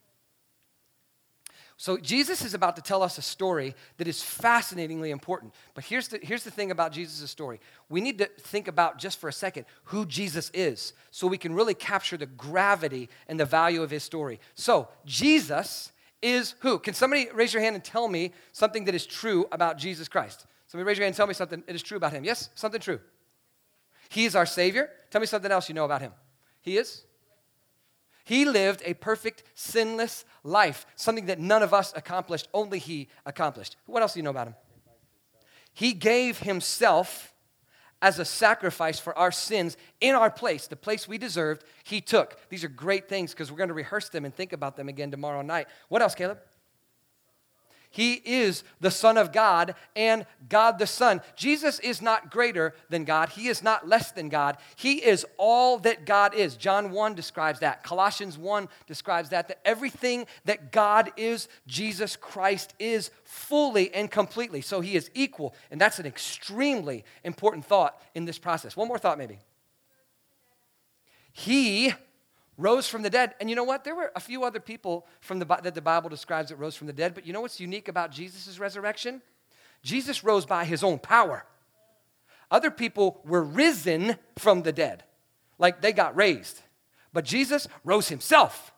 So, 1.80 1.96
Jesus 1.96 2.44
is 2.44 2.52
about 2.52 2.76
to 2.76 2.82
tell 2.82 3.02
us 3.02 3.16
a 3.16 3.22
story 3.22 3.74
that 3.96 4.06
is 4.06 4.22
fascinatingly 4.22 5.10
important. 5.10 5.54
But 5.72 5.82
here's 5.82 6.08
the, 6.08 6.20
here's 6.22 6.44
the 6.44 6.50
thing 6.50 6.70
about 6.70 6.92
Jesus' 6.92 7.30
story. 7.30 7.58
We 7.88 8.02
need 8.02 8.18
to 8.18 8.26
think 8.26 8.68
about 8.68 8.98
just 8.98 9.18
for 9.18 9.30
a 9.30 9.32
second 9.32 9.64
who 9.84 10.04
Jesus 10.04 10.50
is 10.52 10.92
so 11.10 11.26
we 11.26 11.38
can 11.38 11.54
really 11.54 11.72
capture 11.72 12.18
the 12.18 12.26
gravity 12.26 13.08
and 13.28 13.40
the 13.40 13.46
value 13.46 13.82
of 13.82 13.90
his 13.90 14.02
story. 14.02 14.40
So, 14.54 14.88
Jesus 15.06 15.90
is 16.20 16.54
who? 16.60 16.78
Can 16.78 16.92
somebody 16.92 17.30
raise 17.32 17.54
your 17.54 17.62
hand 17.62 17.76
and 17.76 17.82
tell 17.82 18.08
me 18.08 18.32
something 18.52 18.84
that 18.84 18.94
is 18.94 19.06
true 19.06 19.46
about 19.50 19.78
Jesus 19.78 20.06
Christ? 20.06 20.44
Somebody 20.66 20.86
raise 20.86 20.98
your 20.98 21.06
hand 21.06 21.12
and 21.12 21.16
tell 21.16 21.28
me 21.28 21.32
something 21.32 21.62
that 21.66 21.74
is 21.74 21.82
true 21.82 21.96
about 21.96 22.12
him. 22.12 22.24
Yes, 22.24 22.50
something 22.56 22.82
true. 22.82 23.00
He 24.10 24.26
is 24.26 24.36
our 24.36 24.44
Savior. 24.44 24.90
Tell 25.10 25.22
me 25.22 25.26
something 25.26 25.50
else 25.50 25.70
you 25.70 25.74
know 25.74 25.86
about 25.86 26.02
him. 26.02 26.12
He 26.60 26.76
is 26.76 27.04
he 28.30 28.44
lived 28.44 28.80
a 28.84 28.94
perfect, 28.94 29.42
sinless 29.56 30.24
life, 30.44 30.86
something 30.94 31.26
that 31.26 31.40
none 31.40 31.64
of 31.64 31.74
us 31.74 31.92
accomplished, 31.96 32.46
only 32.54 32.78
he 32.78 33.08
accomplished. 33.26 33.74
What 33.86 34.02
else 34.02 34.12
do 34.12 34.20
you 34.20 34.22
know 34.22 34.30
about 34.30 34.46
him? 34.46 34.54
He 35.74 35.94
gave 35.94 36.38
himself 36.38 37.34
as 38.00 38.20
a 38.20 38.24
sacrifice 38.24 39.00
for 39.00 39.18
our 39.18 39.32
sins 39.32 39.76
in 40.00 40.14
our 40.14 40.30
place, 40.30 40.68
the 40.68 40.76
place 40.76 41.08
we 41.08 41.18
deserved, 41.18 41.64
he 41.82 42.00
took. 42.00 42.38
These 42.50 42.62
are 42.62 42.68
great 42.68 43.08
things 43.08 43.32
because 43.32 43.50
we're 43.50 43.58
going 43.58 43.66
to 43.66 43.74
rehearse 43.74 44.10
them 44.10 44.24
and 44.24 44.32
think 44.32 44.52
about 44.52 44.76
them 44.76 44.88
again 44.88 45.10
tomorrow 45.10 45.42
night. 45.42 45.66
What 45.88 46.00
else, 46.00 46.14
Caleb? 46.14 46.38
He 47.92 48.14
is 48.24 48.62
the 48.80 48.90
Son 48.92 49.18
of 49.18 49.32
God 49.32 49.74
and 49.96 50.24
God 50.48 50.78
the 50.78 50.86
Son. 50.86 51.20
Jesus 51.34 51.80
is 51.80 52.00
not 52.00 52.30
greater 52.30 52.72
than 52.88 53.04
God. 53.04 53.30
He 53.30 53.48
is 53.48 53.64
not 53.64 53.88
less 53.88 54.12
than 54.12 54.28
God. 54.28 54.58
He 54.76 55.04
is 55.04 55.26
all 55.36 55.78
that 55.80 56.06
God 56.06 56.32
is. 56.32 56.56
John 56.56 56.92
1 56.92 57.14
describes 57.14 57.58
that. 57.60 57.82
Colossians 57.82 58.38
1 58.38 58.68
describes 58.86 59.30
that. 59.30 59.48
That 59.48 59.58
everything 59.64 60.26
that 60.44 60.70
God 60.70 61.10
is, 61.16 61.48
Jesus 61.66 62.14
Christ 62.14 62.74
is 62.78 63.10
fully 63.24 63.92
and 63.92 64.08
completely. 64.08 64.60
So 64.60 64.80
he 64.80 64.94
is 64.94 65.10
equal. 65.12 65.52
And 65.72 65.80
that's 65.80 65.98
an 65.98 66.06
extremely 66.06 67.04
important 67.24 67.64
thought 67.64 68.00
in 68.14 68.24
this 68.24 68.38
process. 68.38 68.76
One 68.76 68.86
more 68.86 68.98
thought, 68.98 69.18
maybe. 69.18 69.40
He 71.32 71.92
rose 72.60 72.86
from 72.86 73.02
the 73.02 73.10
dead. 73.10 73.34
And 73.40 73.48
you 73.48 73.56
know 73.56 73.64
what? 73.64 73.84
There 73.84 73.94
were 73.94 74.12
a 74.14 74.20
few 74.20 74.44
other 74.44 74.60
people 74.60 75.06
from 75.20 75.38
the, 75.38 75.46
that 75.46 75.74
the 75.74 75.80
Bible 75.80 76.10
describes 76.10 76.50
that 76.50 76.56
rose 76.56 76.76
from 76.76 76.86
the 76.86 76.92
dead. 76.92 77.14
But 77.14 77.26
you 77.26 77.32
know 77.32 77.40
what's 77.40 77.60
unique 77.60 77.88
about 77.88 78.12
Jesus' 78.12 78.58
resurrection? 78.58 79.22
Jesus 79.82 80.22
rose 80.22 80.46
by 80.46 80.64
his 80.64 80.84
own 80.84 80.98
power. 80.98 81.44
Other 82.50 82.70
people 82.70 83.20
were 83.24 83.42
risen 83.42 84.16
from 84.36 84.62
the 84.62 84.72
dead, 84.72 85.04
like 85.58 85.80
they 85.80 85.92
got 85.92 86.16
raised. 86.16 86.62
But 87.12 87.24
Jesus 87.24 87.66
rose 87.84 88.08
himself 88.08 88.72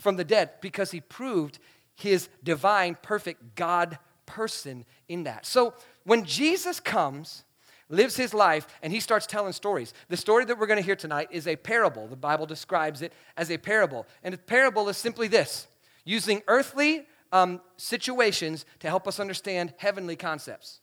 from 0.00 0.16
the 0.16 0.24
dead 0.24 0.50
because 0.60 0.90
he 0.90 1.00
proved 1.00 1.58
his 1.94 2.28
divine, 2.42 2.96
perfect 3.02 3.56
God 3.56 3.98
person 4.24 4.84
in 5.08 5.24
that. 5.24 5.44
So 5.44 5.74
when 6.04 6.24
Jesus 6.24 6.78
comes, 6.80 7.44
lives 7.88 8.16
his 8.16 8.34
life, 8.34 8.66
and 8.82 8.92
he 8.92 9.00
starts 9.00 9.26
telling 9.26 9.52
stories. 9.52 9.94
The 10.08 10.16
story 10.16 10.44
that 10.44 10.58
we're 10.58 10.66
going 10.66 10.78
to 10.78 10.84
hear 10.84 10.96
tonight 10.96 11.28
is 11.30 11.46
a 11.46 11.56
parable. 11.56 12.06
The 12.06 12.16
Bible 12.16 12.46
describes 12.46 13.02
it 13.02 13.12
as 13.36 13.50
a 13.50 13.58
parable. 13.58 14.06
And 14.22 14.34
a 14.34 14.38
parable 14.38 14.88
is 14.88 14.96
simply 14.96 15.28
this 15.28 15.66
using 16.04 16.42
earthly 16.48 17.06
um, 17.32 17.60
situations 17.76 18.64
to 18.80 18.88
help 18.88 19.06
us 19.06 19.20
understand 19.20 19.74
heavenly 19.76 20.16
concepts. 20.16 20.80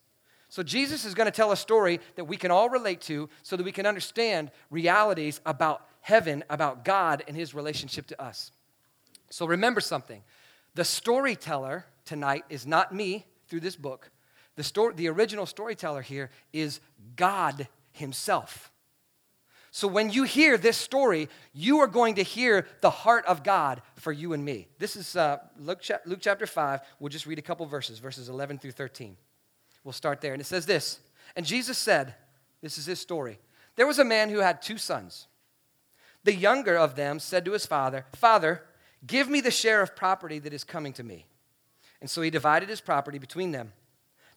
So, 0.49 0.63
Jesus 0.63 1.05
is 1.05 1.13
going 1.13 1.25
to 1.25 1.35
tell 1.35 1.51
a 1.51 1.57
story 1.57 1.99
that 2.15 2.25
we 2.25 2.37
can 2.37 2.51
all 2.51 2.69
relate 2.69 3.01
to 3.01 3.29
so 3.43 3.57
that 3.57 3.63
we 3.63 3.71
can 3.71 3.85
understand 3.85 4.51
realities 4.69 5.41
about 5.45 5.85
heaven, 6.01 6.43
about 6.49 6.85
God, 6.85 7.23
and 7.27 7.35
his 7.35 7.53
relationship 7.53 8.07
to 8.07 8.21
us. 8.21 8.51
So, 9.29 9.45
remember 9.47 9.81
something 9.81 10.23
the 10.75 10.85
storyteller 10.85 11.85
tonight 12.05 12.45
is 12.49 12.67
not 12.67 12.93
me 12.93 13.25
through 13.47 13.61
this 13.61 13.75
book. 13.75 14.11
The, 14.55 14.63
story, 14.63 14.93
the 14.95 15.09
original 15.09 15.45
storyteller 15.45 16.01
here 16.01 16.29
is 16.53 16.79
God 17.15 17.67
Himself. 17.91 18.71
So 19.71 19.89
when 19.89 20.09
you 20.09 20.23
hear 20.23 20.57
this 20.57 20.77
story, 20.77 21.27
you 21.53 21.79
are 21.79 21.87
going 21.87 22.15
to 22.15 22.23
hear 22.23 22.65
the 22.79 22.89
heart 22.89 23.25
of 23.25 23.43
God 23.43 23.81
for 23.97 24.13
you 24.13 24.31
and 24.31 24.45
me. 24.45 24.69
This 24.79 24.95
is 24.95 25.17
uh, 25.17 25.39
Luke, 25.59 25.81
Luke 26.05 26.19
chapter 26.21 26.47
5. 26.47 26.79
We'll 26.99 27.09
just 27.09 27.25
read 27.25 27.39
a 27.39 27.41
couple 27.41 27.65
verses, 27.65 27.99
verses 27.99 28.29
11 28.29 28.59
through 28.59 28.71
13. 28.71 29.17
We'll 29.83 29.91
start 29.91 30.21
there. 30.21 30.31
And 30.31 30.41
it 30.41 30.45
says 30.45 30.65
this 30.65 31.01
And 31.35 31.45
Jesus 31.45 31.77
said, 31.77 32.15
This 32.61 32.77
is 32.77 32.85
his 32.85 33.01
story. 33.01 33.37
There 33.75 33.85
was 33.85 33.99
a 33.99 34.05
man 34.05 34.29
who 34.29 34.39
had 34.39 34.61
two 34.61 34.77
sons. 34.77 35.27
The 36.23 36.33
younger 36.33 36.77
of 36.77 36.95
them 36.95 37.19
said 37.19 37.43
to 37.43 37.51
his 37.51 37.65
father, 37.65 38.05
Father, 38.13 38.63
give 39.05 39.29
me 39.29 39.41
the 39.41 39.51
share 39.51 39.81
of 39.81 39.93
property 39.93 40.39
that 40.39 40.53
is 40.53 40.63
coming 40.63 40.93
to 40.93 41.03
me. 41.03 41.25
And 41.99 42.09
so 42.09 42.21
he 42.21 42.29
divided 42.29 42.69
his 42.69 42.79
property 42.79 43.19
between 43.19 43.51
them. 43.51 43.73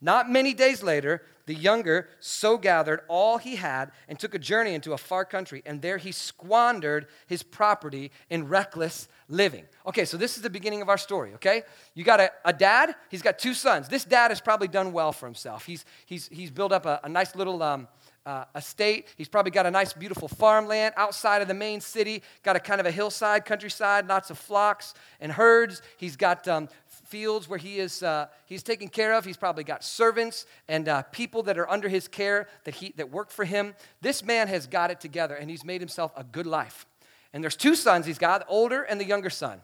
Not 0.00 0.30
many 0.30 0.54
days 0.54 0.82
later, 0.82 1.22
the 1.46 1.54
younger 1.54 2.08
so 2.20 2.58
gathered 2.58 3.00
all 3.08 3.38
he 3.38 3.56
had 3.56 3.90
and 4.06 4.18
took 4.18 4.34
a 4.34 4.38
journey 4.38 4.74
into 4.74 4.92
a 4.92 4.98
far 4.98 5.24
country, 5.24 5.62
and 5.64 5.80
there 5.80 5.96
he 5.96 6.12
squandered 6.12 7.06
his 7.26 7.42
property 7.42 8.12
in 8.28 8.48
reckless 8.48 9.08
living. 9.28 9.64
Okay, 9.86 10.04
so 10.04 10.16
this 10.16 10.36
is 10.36 10.42
the 10.42 10.50
beginning 10.50 10.82
of 10.82 10.88
our 10.88 10.98
story, 10.98 11.32
okay? 11.34 11.62
You 11.94 12.04
got 12.04 12.20
a, 12.20 12.30
a 12.44 12.52
dad, 12.52 12.94
he's 13.08 13.22
got 13.22 13.38
two 13.38 13.54
sons. 13.54 13.88
This 13.88 14.04
dad 14.04 14.30
has 14.30 14.40
probably 14.42 14.68
done 14.68 14.92
well 14.92 15.10
for 15.10 15.26
himself. 15.26 15.64
He's, 15.64 15.84
he's, 16.04 16.28
he's 16.28 16.50
built 16.50 16.70
up 16.70 16.84
a, 16.84 17.00
a 17.02 17.08
nice 17.08 17.34
little 17.34 17.62
um, 17.62 17.88
uh, 18.28 18.44
estate. 18.54 19.08
He's 19.16 19.28
probably 19.28 19.50
got 19.50 19.64
a 19.64 19.70
nice, 19.70 19.94
beautiful 19.94 20.28
farmland 20.28 20.92
outside 20.98 21.40
of 21.40 21.48
the 21.48 21.54
main 21.54 21.80
city, 21.80 22.22
got 22.42 22.56
a 22.56 22.60
kind 22.60 22.78
of 22.78 22.86
a 22.86 22.90
hillside, 22.90 23.46
countryside, 23.46 24.06
lots 24.06 24.28
of 24.28 24.38
flocks 24.38 24.92
and 25.18 25.32
herds. 25.32 25.80
He's 25.96 26.16
got 26.16 26.46
um, 26.46 26.68
fields 27.08 27.48
where 27.48 27.58
he 27.58 27.78
is 27.78 28.02
uh, 28.02 28.26
he's 28.46 28.62
taken 28.62 28.88
care 28.88 29.14
of. 29.14 29.24
He's 29.24 29.36
probably 29.36 29.64
got 29.64 29.82
servants 29.82 30.46
and 30.68 30.88
uh, 30.88 31.02
people 31.02 31.42
that 31.44 31.58
are 31.58 31.68
under 31.68 31.88
his 31.88 32.08
care 32.08 32.48
that 32.64 32.74
he 32.74 32.92
that 32.96 33.10
work 33.10 33.30
for 33.30 33.44
him. 33.44 33.74
This 34.00 34.22
man 34.22 34.48
has 34.48 34.66
got 34.66 34.90
it 34.90 35.00
together, 35.00 35.34
and 35.34 35.50
he's 35.50 35.64
made 35.64 35.80
himself 35.80 36.12
a 36.16 36.24
good 36.24 36.46
life. 36.46 36.86
And 37.32 37.42
there's 37.42 37.56
two 37.56 37.74
sons 37.74 38.06
he's 38.06 38.18
got, 38.18 38.40
the 38.40 38.46
older 38.46 38.82
and 38.82 39.00
the 39.00 39.04
younger 39.04 39.30
son. 39.30 39.60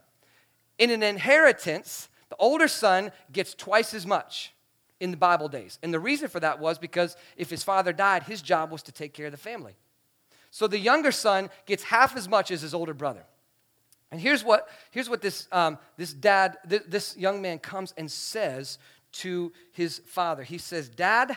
In 0.79 0.91
an 0.91 1.03
inheritance, 1.03 2.09
the 2.29 2.37
older 2.37 2.69
son 2.69 3.13
gets 3.33 3.55
twice 3.55 3.95
as 3.95 4.07
much 4.07 4.53
in 5.01 5.11
the 5.11 5.17
Bible 5.17 5.49
days. 5.49 5.79
And 5.83 5.93
the 5.93 6.01
reason 6.01 6.29
for 6.29 6.41
that 6.41 6.59
was 6.59 6.79
because 6.79 7.17
if 7.37 7.51
his 7.51 7.63
father 7.63 7.93
died, 7.93 8.25
his 8.25 8.43
job 8.43 8.71
was 8.71 8.83
to 8.85 8.93
take 8.93 9.13
care 9.13 9.27
of 9.27 9.33
the 9.33 9.39
family. 9.39 9.75
So 10.51 10.67
the 10.67 10.79
younger 10.79 11.13
son 11.13 11.51
gets 11.67 11.85
half 11.85 12.17
as 12.17 12.29
much 12.29 12.51
as 12.51 12.63
his 12.63 12.75
older 12.75 12.95
brother. 12.95 13.25
And 14.15 14.21
here's 14.21 14.45
what, 14.45 14.69
here's 14.93 15.11
what 15.11 15.23
this, 15.23 15.49
um, 15.51 15.77
this 15.97 16.13
dad, 16.13 16.57
th- 16.71 16.85
this 16.87 17.17
young 17.17 17.43
man 17.43 17.59
comes 17.59 17.93
and 17.97 18.09
says 18.09 18.79
to 19.15 19.53
his 19.73 20.03
father. 20.07 20.45
He 20.45 20.57
says, 20.57 20.89
Dad, 20.89 21.37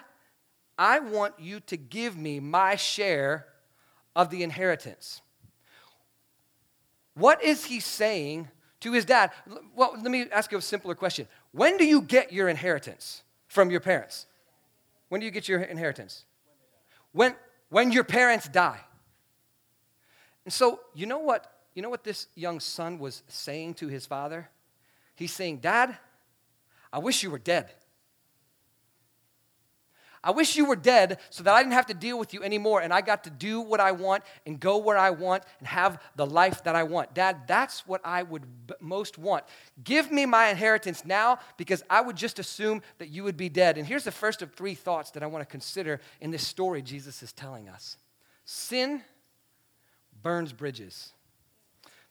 I 0.77 0.99
want 0.99 1.33
you 1.39 1.59
to 1.61 1.75
give 1.75 2.15
me 2.15 2.39
my 2.39 2.75
share 2.75 3.47
of 4.15 4.29
the 4.29 4.43
inheritance. 4.43 5.23
What 7.15 7.43
is 7.43 7.65
he 7.65 7.79
saying 7.79 8.47
to 8.81 8.93
his 8.93 9.05
dad? 9.05 9.31
Well, 9.75 9.93
let 9.95 10.11
me 10.11 10.27
ask 10.31 10.51
you 10.51 10.59
a 10.59 10.61
simpler 10.61 10.93
question. 10.93 11.27
When 11.53 11.77
do 11.77 11.83
you 11.83 11.99
get 11.99 12.31
your 12.31 12.47
inheritance 12.47 13.23
from 13.47 13.71
your 13.71 13.79
parents? 13.79 14.27
When 15.09 15.19
do 15.19 15.25
you 15.25 15.31
get 15.31 15.47
your 15.47 15.61
inheritance? 15.61 16.25
When, 17.11 17.35
when 17.69 17.91
your 17.91 18.03
parents 18.03 18.47
die. 18.47 18.81
And 20.45 20.53
so, 20.53 20.81
you 20.93 21.07
know 21.07 21.17
what 21.17 21.56
you 21.77 21.83
know 21.83 21.91
what 21.91 22.03
this 22.03 22.25
young 22.33 22.59
son 22.59 22.97
was 22.97 23.21
saying 23.27 23.75
to 23.75 23.87
his 23.87 24.07
father? 24.07 24.49
He's 25.13 25.31
saying, 25.31 25.57
Dad, 25.59 25.95
I 26.91 26.97
wish 26.97 27.21
you 27.21 27.29
were 27.29 27.37
dead. 27.37 27.69
I 30.23 30.31
wish 30.31 30.55
you 30.55 30.65
were 30.65 30.75
dead 30.75 31.19
so 31.29 31.43
that 31.43 31.53
I 31.53 31.61
didn't 31.61 31.75
have 31.75 31.85
to 31.85 31.93
deal 31.93 32.17
with 32.17 32.33
you 32.33 32.41
anymore 32.41 32.81
and 32.81 32.91
I 32.91 33.01
got 33.01 33.25
to 33.25 33.29
do 33.29 33.61
what 33.61 33.79
I 33.79 33.91
want 33.91 34.23
and 34.47 34.59
go 34.59 34.77
where 34.77 34.97
I 34.97 35.11
want 35.11 35.43
and 35.59 35.67
have 35.67 36.01
the 36.15 36.25
life 36.25 36.63
that 36.63 36.75
I 36.75 36.81
want. 36.81 37.13
Dad, 37.13 37.41
that's 37.45 37.85
what 37.85 38.01
I 38.03 38.23
would 38.23 38.41
most 38.79 39.19
want. 39.19 39.43
Give 39.83 40.11
me 40.11 40.25
my 40.25 40.47
inheritance 40.49 41.05
now 41.05 41.37
because 41.57 41.83
I 41.91 42.01
would 42.01 42.15
just 42.15 42.39
assume 42.39 42.81
that 42.97 43.09
you 43.09 43.23
would 43.23 43.37
be 43.37 43.49
dead. 43.49 43.77
And 43.77 43.85
here's 43.85 44.03
the 44.03 44.11
first 44.11 44.41
of 44.41 44.51
three 44.55 44.73
thoughts 44.73 45.11
that 45.11 45.21
I 45.21 45.27
want 45.27 45.43
to 45.43 45.45
consider 45.45 46.01
in 46.21 46.31
this 46.31 46.47
story 46.47 46.81
Jesus 46.81 47.21
is 47.21 47.33
telling 47.33 47.69
us 47.69 47.97
sin 48.45 49.03
burns 50.23 50.53
bridges. 50.53 51.13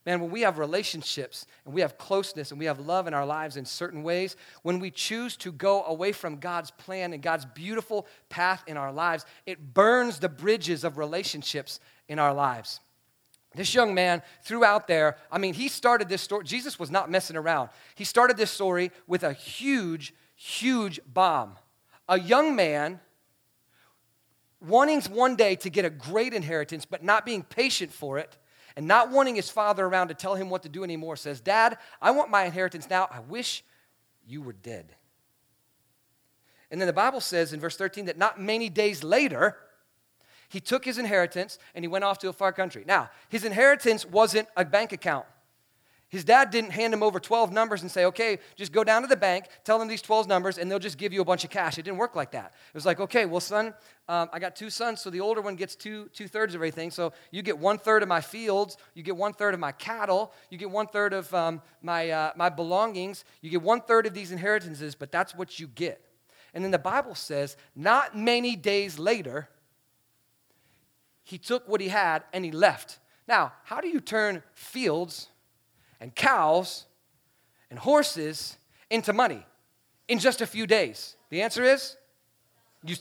Man, 0.07 0.21
when 0.21 0.31
we 0.31 0.43
have 0.43 0.59
relationships 0.59 1.47
and 1.65 1.75
we 1.75 1.81
have 1.81 1.99
closeness 1.99 2.53
and 2.53 2.61
we 2.61 2.67
have 2.67 2.79
love 2.79 3.09
in 3.09 3.15
our 3.15 3.27
lives 3.27 3.57
in 3.57 3.65
certain 3.65 4.05
ways, 4.05 4.37
when 4.63 4.79
we 4.79 4.93
choose 4.93 5.37
to 5.39 5.51
go 5.51 5.83
away 5.83 6.13
from 6.13 6.37
God's 6.37 6.71
plan 6.71 7.13
and 7.13 7.21
God's 7.21 7.45
beautiful 7.45 8.07
path 8.29 8.63
in 8.69 8.77
our 8.77 8.93
lives, 8.93 9.27
it 9.47 9.75
burns 9.75 10.21
the 10.21 10.29
bridges 10.29 10.85
of 10.85 10.97
relationships 10.97 11.81
in 12.09 12.21
our 12.21 12.33
lives. 12.33 12.79
This 13.57 13.75
young 13.75 13.95
man 13.95 14.23
threw 14.43 14.65
out 14.65 14.87
there, 14.87 15.17
I 15.33 15.39
mean, 15.39 15.55
he 15.55 15.67
started 15.67 16.09
this 16.09 16.23
story. 16.23 16.45
Jesus 16.45 16.79
was 16.79 16.91
not 16.91 17.11
messing 17.11 17.37
around. 17.37 17.71
He 17.97 18.05
started 18.05 18.37
this 18.37 18.53
story 18.53 18.93
with 19.09 19.25
a 19.25 19.33
huge, 19.33 20.15
huge 20.37 21.01
bomb. 21.13 21.57
A 22.09 22.21
young 22.21 22.55
man 22.55 23.01
wanting 24.61 25.01
one 25.03 25.35
day 25.35 25.57
to 25.57 25.71
get 25.71 25.85
a 25.85 25.91
great 25.91 26.33
inheritance, 26.33 26.85
but 26.85 27.03
not 27.03 27.27
being 27.27 27.43
patient 27.43 27.93
for 27.93 28.19
it 28.19 28.39
and 28.77 28.87
not 28.87 29.11
wanting 29.11 29.35
his 29.35 29.49
father 29.49 29.87
around 29.87 30.09
to 30.09 30.15
tell 30.15 30.35
him 30.35 30.51
what 30.51 30.63
to 30.63 30.69
do 30.69 30.85
anymore, 30.85 31.17
says, 31.17 31.41
Dad, 31.41 31.79
I 32.01 32.11
want 32.11 32.31
my 32.31 32.45
inheritance 32.45 32.89
now. 32.91 33.09
I 33.11 33.21
wish 33.21 33.65
you 34.27 34.43
were 34.43 34.53
dead. 34.53 34.95
And 36.71 36.81
then 36.81 36.87
the 36.87 36.93
Bible 36.93 37.21
says 37.21 37.53
in 37.53 37.61
verse 37.61 37.77
13 37.77 38.07
that 38.07 38.19
not 38.19 38.41
many 38.41 38.69
days 38.69 39.03
later, 39.03 39.57
he 40.49 40.61
took 40.61 40.85
his 40.85 40.99
inheritance 40.99 41.59
and 41.75 41.85
he 41.85 41.89
went 41.89 42.05
off 42.05 42.19
to 42.19 42.29
a 42.29 42.33
far 42.33 42.53
country. 42.53 42.85
Now, 42.87 43.11
his 43.29 43.45
inheritance 43.45 44.05
wasn't 44.05 44.49
a 44.57 44.65
bank 44.65 44.93
account. 44.93 45.27
His 46.09 46.25
dad 46.25 46.51
didn't 46.51 46.71
hand 46.71 46.95
him 46.95 47.03
over 47.03 47.19
12 47.19 47.53
numbers 47.53 47.83
and 47.83 47.91
say, 47.91 48.05
okay, 48.05 48.39
just 48.55 48.71
go 48.71 48.85
down 48.85 49.03
to 49.03 49.09
the 49.09 49.17
bank, 49.17 49.47
tell 49.65 49.77
them 49.77 49.89
these 49.89 50.03
12 50.03 50.29
numbers, 50.29 50.57
and 50.57 50.71
they'll 50.71 50.79
just 50.79 50.99
give 50.99 51.13
you 51.13 51.21
a 51.21 51.25
bunch 51.25 51.43
of 51.43 51.51
cash. 51.51 51.79
It 51.79 51.83
didn't 51.83 51.99
work 51.99 52.15
like 52.15 52.31
that. 52.31 52.53
It 52.69 52.75
was 52.75 52.87
like, 52.87 53.01
okay, 53.01 53.27
well, 53.27 53.41
son, 53.41 53.75
um, 54.09 54.29
I 54.33 54.39
got 54.39 54.55
two 54.55 54.71
sons, 54.71 55.01
so 55.01 55.11
the 55.11 55.21
older 55.21 55.41
one 55.41 55.57
gets 55.57 55.75
two, 55.75 56.09
two 56.13 56.29
thirds 56.29 56.55
of 56.55 56.59
everything. 56.59 56.93
So 56.93 57.13
you 57.33 57.43
get 57.43 57.59
one 57.59 57.77
third 57.77 58.05
of 58.05 58.09
my 58.09 58.21
fields, 58.21 58.77
you 58.95 59.03
get 59.03 59.17
one 59.17 59.33
third 59.33 59.53
of 59.53 59.59
my 59.59 59.73
cattle, 59.73 60.33
you 60.49 60.59
get 60.59 60.71
one 60.71 60.87
third 60.87 61.13
of 61.13 61.33
um, 61.35 61.61
my, 61.83 62.09
uh, 62.11 62.33
my 62.37 62.51
belongings, 62.51 63.25
you 63.41 63.51
get 63.51 63.63
one 63.63 63.81
third 63.81 64.07
of 64.07 64.15
these 64.15 64.31
inheritances, 64.31 64.95
but 64.95 65.11
that's 65.11 65.35
what 65.35 65.59
you 65.59 65.67
get. 65.67 66.01
And 66.55 66.63
then 66.63 66.71
the 66.71 66.79
Bible 66.79 67.17
says, 67.17 67.57
not 67.75 68.17
many 68.17 68.55
days 68.55 68.97
later, 68.97 69.49
he 71.25 71.37
took 71.37 71.69
what 71.69 71.81
he 71.81 71.89
had 71.89 72.23
and 72.33 72.45
he 72.45 72.53
left. 72.53 73.01
Now, 73.27 73.55
how 73.65 73.81
do 73.81 73.89
you 73.89 73.99
turn 73.99 74.45
fields? 74.55 75.29
And 76.01 76.15
cows 76.15 76.87
and 77.71 77.79
horses 77.79 78.57
into 78.91 79.13
money 79.13 79.45
in 80.09 80.19
just 80.19 80.41
a 80.41 80.47
few 80.47 80.67
days? 80.67 81.17
The 81.31 81.43
answer 81.43 81.63
is 81.63 81.97
you, 82.85 82.97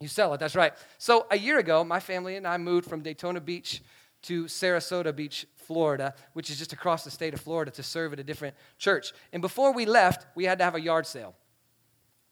you 0.00 0.08
sell 0.08 0.32
it. 0.34 0.40
That's 0.40 0.56
right. 0.56 0.72
So 0.98 1.26
a 1.30 1.38
year 1.38 1.58
ago, 1.58 1.84
my 1.84 2.00
family 2.00 2.36
and 2.36 2.46
I 2.46 2.58
moved 2.58 2.88
from 2.88 3.02
Daytona 3.02 3.40
Beach 3.40 3.82
to 4.22 4.44
Sarasota 4.46 5.14
Beach, 5.14 5.46
Florida, 5.54 6.14
which 6.32 6.50
is 6.50 6.58
just 6.58 6.72
across 6.72 7.04
the 7.04 7.10
state 7.10 7.34
of 7.34 7.40
Florida, 7.40 7.70
to 7.70 7.82
serve 7.82 8.12
at 8.12 8.20
a 8.20 8.24
different 8.24 8.56
church. 8.78 9.12
And 9.32 9.40
before 9.40 9.72
we 9.72 9.86
left, 9.86 10.26
we 10.34 10.44
had 10.44 10.58
to 10.58 10.64
have 10.64 10.74
a 10.74 10.80
yard 10.80 11.06
sale. 11.06 11.34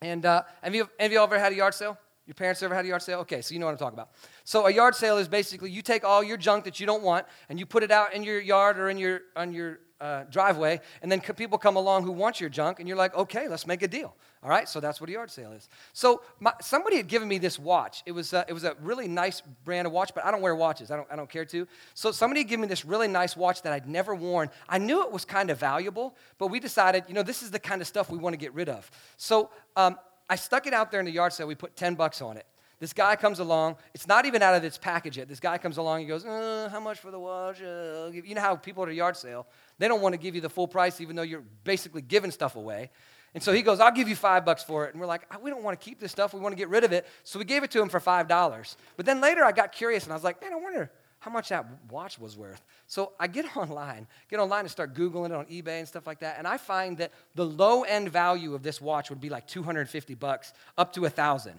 And 0.03 0.27
uh, 0.27 0.43
have, 0.63 0.75
you, 0.75 0.89
have 0.99 1.13
you 1.13 1.23
ever 1.23 1.39
had 1.39 1.53
a 1.53 1.55
yard 1.55 1.75
sale? 1.75 1.97
Your 2.27 2.35
parents 2.35 2.63
ever 2.63 2.75
had 2.75 2.85
a 2.85 2.89
yard 2.89 3.03
sale? 3.03 3.21
Okay, 3.21 3.43
so 3.43 3.53
you 3.53 3.61
know 3.61 3.67
what 3.67 3.73
I'm 3.73 3.79
talking 3.79 3.99
about. 3.99 4.11
So 4.45 4.67
a 4.67 4.71
yard 4.73 4.95
sale 4.95 5.19
is 5.19 5.29
basically 5.29 5.71
you 5.71 5.83
take 5.83 6.05
all 6.05 6.25
your 6.25 6.37
junk 6.37 6.65
that 6.65 6.81
you 6.81 6.87
don't 6.87 7.03
want 7.03 7.27
and 7.49 7.59
you 7.59 7.67
put 7.67 7.83
it 7.83 7.91
out 7.91 8.15
in 8.15 8.23
your 8.23 8.41
yard 8.41 8.79
or 8.79 8.89
in 8.89 8.97
your 8.97 9.21
on 9.37 9.53
your 9.53 9.81
uh, 10.01 10.25
driveway, 10.25 10.81
and 11.03 11.11
then 11.11 11.21
people 11.21 11.59
come 11.59 11.77
along 11.77 12.05
who 12.05 12.13
want 12.13 12.41
your 12.41 12.51
junk, 12.51 12.79
and 12.79 12.89
you're 12.89 12.97
like, 12.97 13.15
okay, 13.15 13.49
let's 13.49 13.67
make 13.67 13.83
a 13.83 13.89
deal. 13.89 14.15
All 14.43 14.51
right, 14.51 14.69
so 14.69 14.79
that's 14.79 15.01
what 15.01 15.09
a 15.09 15.13
yard 15.13 15.31
sale 15.31 15.53
is. 15.53 15.69
So 15.95 16.21
my, 16.41 16.53
somebody 16.61 16.97
had 16.97 17.09
given 17.09 17.27
me 17.29 17.39
this 17.39 17.59
watch. 17.59 18.03
It 18.05 18.13
was, 18.13 18.35
uh, 18.35 18.45
it 18.47 18.53
was 18.53 18.65
a 18.65 18.77
really 18.83 19.09
nice 19.09 19.41
brand 19.65 19.87
of 19.87 19.93
watch, 19.93 20.13
but 20.15 20.25
I 20.25 20.31
don't 20.31 20.43
wear 20.43 20.55
watches. 20.55 20.91
I 20.91 20.97
don't, 20.97 21.09
I 21.11 21.17
don't 21.17 21.31
care 21.31 21.47
to. 21.47 21.67
So 21.95 22.13
somebody 22.13 22.41
had 22.41 22.49
given 22.49 22.63
me 22.63 22.69
this 22.69 22.85
really 22.85 23.09
nice 23.09 23.37
watch 23.37 23.63
that 23.63 23.73
I'd 23.73 23.89
never 23.89 24.15
worn. 24.15 24.51
I 24.69 24.79
knew 24.79 25.03
it 25.03 25.11
was 25.11 25.25
kind 25.25 25.49
of 25.49 25.59
valuable, 25.59 26.15
but 26.39 26.49
we 26.49 26.61
decided, 26.61 27.05
you 27.09 27.15
know, 27.15 27.23
this 27.23 27.43
is 27.43 27.51
the 27.51 27.59
kind 27.59 27.81
of 27.81 27.89
stuff 27.89 28.11
we 28.11 28.19
want 28.19 28.35
to 28.35 28.39
get 28.39 28.53
rid 28.53 28.69
of. 28.69 28.91
So 29.17 29.49
um, 29.77 29.97
I 30.29 30.37
stuck 30.37 30.67
it 30.67 30.75
out 30.75 30.91
there 30.91 31.01
in 31.01 31.07
the 31.07 31.13
yard 31.13 31.33
sale. 31.33 31.47
We 31.47 31.55
put 31.55 31.77
10 31.77 31.95
bucks 31.95 32.21
on 32.21 32.37
it. 32.37 32.47
This 32.85 32.93
guy 32.93 33.17
comes 33.17 33.39
along. 33.39 33.77
It's 33.95 34.07
not 34.07 34.27
even 34.27 34.43
out 34.43 34.55
of 34.55 34.63
its 34.63 34.77
package 34.77 35.17
yet. 35.17 35.27
This 35.27 35.41
guy 35.41 35.57
comes 35.57 35.79
along. 35.79 36.01
He 36.01 36.05
goes, 36.05 36.23
uh, 36.27 36.69
"How 36.71 36.81
much 36.81 36.99
for 36.99 37.11
the 37.11 37.19
watch?" 37.19 37.63
Uh, 37.63 38.11
you 38.13 38.35
know 38.35 38.43
how 38.43 38.57
people 38.57 38.83
at 38.83 38.91
a 38.91 38.95
yard 38.95 39.17
sale 39.17 39.47
they 39.79 39.89
don't 39.89 40.03
want 40.03 40.13
to 40.13 40.19
give 40.19 40.35
you 40.35 40.43
the 40.43 40.51
full 40.51 40.69
price, 40.69 41.01
even 41.01 41.17
though 41.17 41.23
you're 41.23 41.45
basically 41.65 42.03
giving 42.03 42.31
stuff 42.31 42.57
away. 42.57 42.91
And 43.33 43.43
so 43.43 43.55
he 43.55 43.63
goes, 43.63 43.81
"I'll 43.81 43.91
give 43.91 44.07
you 44.07 44.15
five 44.15 44.45
bucks 44.45 44.63
for 44.63 44.85
it." 44.85 44.93
And 44.93 45.01
we're 45.01 45.07
like, 45.07 45.23
"We 45.43 45.49
don't 45.49 45.63
want 45.63 45.81
to 45.81 45.83
keep 45.83 45.99
this 45.99 46.13
stuff. 46.13 46.35
We 46.35 46.41
want 46.41 46.53
to 46.53 46.59
get 46.59 46.69
rid 46.69 46.85
of 46.85 46.93
it." 46.93 47.07
So 47.23 47.39
we 47.39 47.47
gave 47.47 47.63
it 47.63 47.71
to 47.71 47.81
him 47.81 47.89
for 47.89 48.01
five 48.01 48.29
dollars. 48.29 48.77
But 48.99 49.07
then 49.07 49.23
later, 49.23 49.47
I 49.47 49.53
got 49.53 49.73
curious 49.73 50.05
and 50.05 50.13
I 50.13 50.17
was 50.17 50.25
like, 50.25 50.43
"Man, 50.43 50.53
I 50.53 50.57
wonder." 50.57 50.91
How 51.21 51.31
much 51.31 51.49
that 51.49 51.65
watch 51.91 52.19
was 52.19 52.37
worth. 52.37 52.63
So 52.87 53.13
I 53.19 53.29
get 53.29 53.57
online, 53.57 54.07
get 54.29 54.41
online 54.41 54.61
and 54.61 54.71
start 54.71 54.93
Googling 54.93 55.31
it 55.31 55.33
on 55.33 55.47
eBay 55.47 55.79
and 55.79 55.89
stuff 55.89 56.07
like 56.07 56.19
that. 56.19 56.37
And 56.37 56.47
I 56.47 56.59
find 56.59 56.99
that 56.99 57.13
the 57.35 57.47
low 57.47 57.85
end 57.85 58.11
value 58.11 58.55
of 58.55 58.63
this 58.63 58.79
watch 58.79 59.09
would 59.09 59.23
be 59.23 59.31
like 59.31 59.47
250 59.47 60.15
bucks, 60.17 60.53
up 60.77 60.93
to 60.93 61.07
a 61.07 61.11
thousand. 61.11 61.59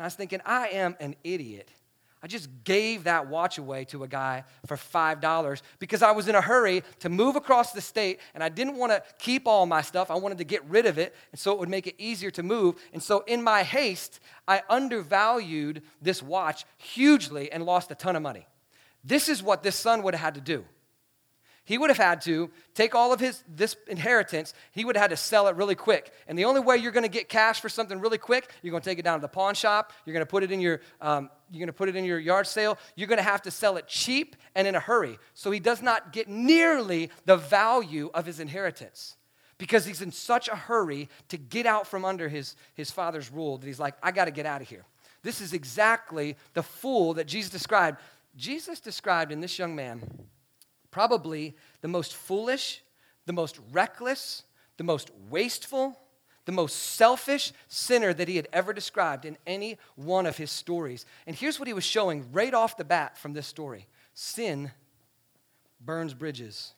And 0.00 0.04
I 0.04 0.06
was 0.06 0.14
thinking, 0.14 0.40
I 0.46 0.68
am 0.68 0.96
an 0.98 1.14
idiot. 1.24 1.68
I 2.22 2.26
just 2.26 2.48
gave 2.64 3.04
that 3.04 3.28
watch 3.28 3.58
away 3.58 3.84
to 3.90 4.02
a 4.02 4.08
guy 4.08 4.44
for 4.64 4.78
$5 4.78 5.62
because 5.78 6.00
I 6.00 6.12
was 6.12 6.26
in 6.26 6.34
a 6.34 6.40
hurry 6.40 6.82
to 7.00 7.10
move 7.10 7.36
across 7.36 7.72
the 7.72 7.82
state 7.82 8.18
and 8.34 8.42
I 8.42 8.48
didn't 8.48 8.76
want 8.76 8.92
to 8.92 9.02
keep 9.18 9.46
all 9.46 9.66
my 9.66 9.82
stuff. 9.82 10.10
I 10.10 10.14
wanted 10.14 10.38
to 10.38 10.44
get 10.44 10.64
rid 10.64 10.86
of 10.86 10.96
it, 10.96 11.14
and 11.32 11.38
so 11.38 11.52
it 11.52 11.58
would 11.58 11.68
make 11.68 11.86
it 11.86 11.96
easier 11.98 12.30
to 12.30 12.42
move. 12.42 12.76
And 12.94 13.02
so, 13.02 13.24
in 13.26 13.42
my 13.42 13.62
haste, 13.62 14.20
I 14.48 14.62
undervalued 14.70 15.82
this 16.00 16.22
watch 16.22 16.64
hugely 16.78 17.52
and 17.52 17.66
lost 17.66 17.90
a 17.90 17.94
ton 17.94 18.16
of 18.16 18.22
money. 18.22 18.46
This 19.04 19.28
is 19.28 19.42
what 19.42 19.62
this 19.62 19.76
son 19.76 20.02
would 20.02 20.14
have 20.14 20.24
had 20.24 20.34
to 20.36 20.40
do. 20.40 20.64
He 21.70 21.78
would 21.78 21.88
have 21.88 21.98
had 21.98 22.20
to 22.22 22.50
take 22.74 22.96
all 22.96 23.12
of 23.12 23.20
his 23.20 23.44
this 23.46 23.76
inheritance, 23.86 24.54
he 24.72 24.84
would 24.84 24.96
have 24.96 25.02
had 25.02 25.10
to 25.10 25.16
sell 25.16 25.46
it 25.46 25.54
really 25.54 25.76
quick. 25.76 26.12
And 26.26 26.36
the 26.36 26.46
only 26.46 26.60
way 26.60 26.78
you're 26.78 26.90
going 26.90 27.04
to 27.04 27.08
get 27.08 27.28
cash 27.28 27.60
for 27.60 27.68
something 27.68 28.00
really 28.00 28.18
quick, 28.18 28.52
you're 28.60 28.72
going 28.72 28.82
to 28.82 28.90
take 28.90 28.98
it 28.98 29.02
down 29.02 29.20
to 29.20 29.22
the 29.22 29.28
pawn 29.28 29.54
shop, 29.54 29.92
you're 30.04 30.12
going 30.12 30.26
to 30.26 30.28
put 30.28 30.42
it 30.42 30.50
in 30.50 30.60
your 30.60 30.80
um, 31.00 31.30
you're 31.48 31.60
going 31.60 31.68
to 31.68 31.72
put 31.72 31.88
it 31.88 31.94
in 31.94 32.04
your 32.04 32.18
yard 32.18 32.48
sale, 32.48 32.76
you're 32.96 33.06
going 33.06 33.18
to 33.18 33.22
have 33.22 33.42
to 33.42 33.52
sell 33.52 33.76
it 33.76 33.86
cheap 33.86 34.34
and 34.56 34.66
in 34.66 34.74
a 34.74 34.80
hurry. 34.80 35.16
So 35.34 35.52
he 35.52 35.60
does 35.60 35.80
not 35.80 36.12
get 36.12 36.28
nearly 36.28 37.08
the 37.24 37.36
value 37.36 38.10
of 38.14 38.26
his 38.26 38.40
inheritance 38.40 39.14
because 39.56 39.86
he's 39.86 40.02
in 40.02 40.10
such 40.10 40.48
a 40.48 40.56
hurry 40.56 41.08
to 41.28 41.36
get 41.36 41.66
out 41.66 41.86
from 41.86 42.04
under 42.04 42.28
his, 42.28 42.56
his 42.74 42.90
father's 42.90 43.30
rule 43.30 43.58
that 43.58 43.66
he's 43.68 43.78
like, 43.78 43.94
I 44.02 44.10
got 44.10 44.24
to 44.24 44.32
get 44.32 44.44
out 44.44 44.60
of 44.60 44.68
here. 44.68 44.86
This 45.22 45.40
is 45.40 45.52
exactly 45.52 46.36
the 46.52 46.64
fool 46.64 47.14
that 47.14 47.28
Jesus 47.28 47.52
described. 47.52 47.98
Jesus 48.34 48.80
described 48.80 49.30
in 49.30 49.38
this 49.38 49.56
young 49.56 49.76
man 49.76 50.02
probably 50.90 51.56
the 51.80 51.88
most 51.88 52.14
foolish, 52.14 52.82
the 53.26 53.32
most 53.32 53.58
reckless, 53.72 54.42
the 54.76 54.84
most 54.84 55.10
wasteful, 55.28 55.98
the 56.46 56.52
most 56.52 56.76
selfish 56.76 57.52
sinner 57.68 58.12
that 58.12 58.28
he 58.28 58.36
had 58.36 58.48
ever 58.52 58.72
described 58.72 59.24
in 59.24 59.36
any 59.46 59.78
one 59.94 60.26
of 60.26 60.36
his 60.36 60.50
stories. 60.50 61.06
And 61.26 61.36
here's 61.36 61.58
what 61.58 61.68
he 61.68 61.74
was 61.74 61.84
showing 61.84 62.32
right 62.32 62.54
off 62.54 62.76
the 62.76 62.84
bat 62.84 63.18
from 63.18 63.32
this 63.32 63.46
story 63.46 63.86
sin 64.14 64.70
burns 65.80 66.14
bridges. 66.14 66.74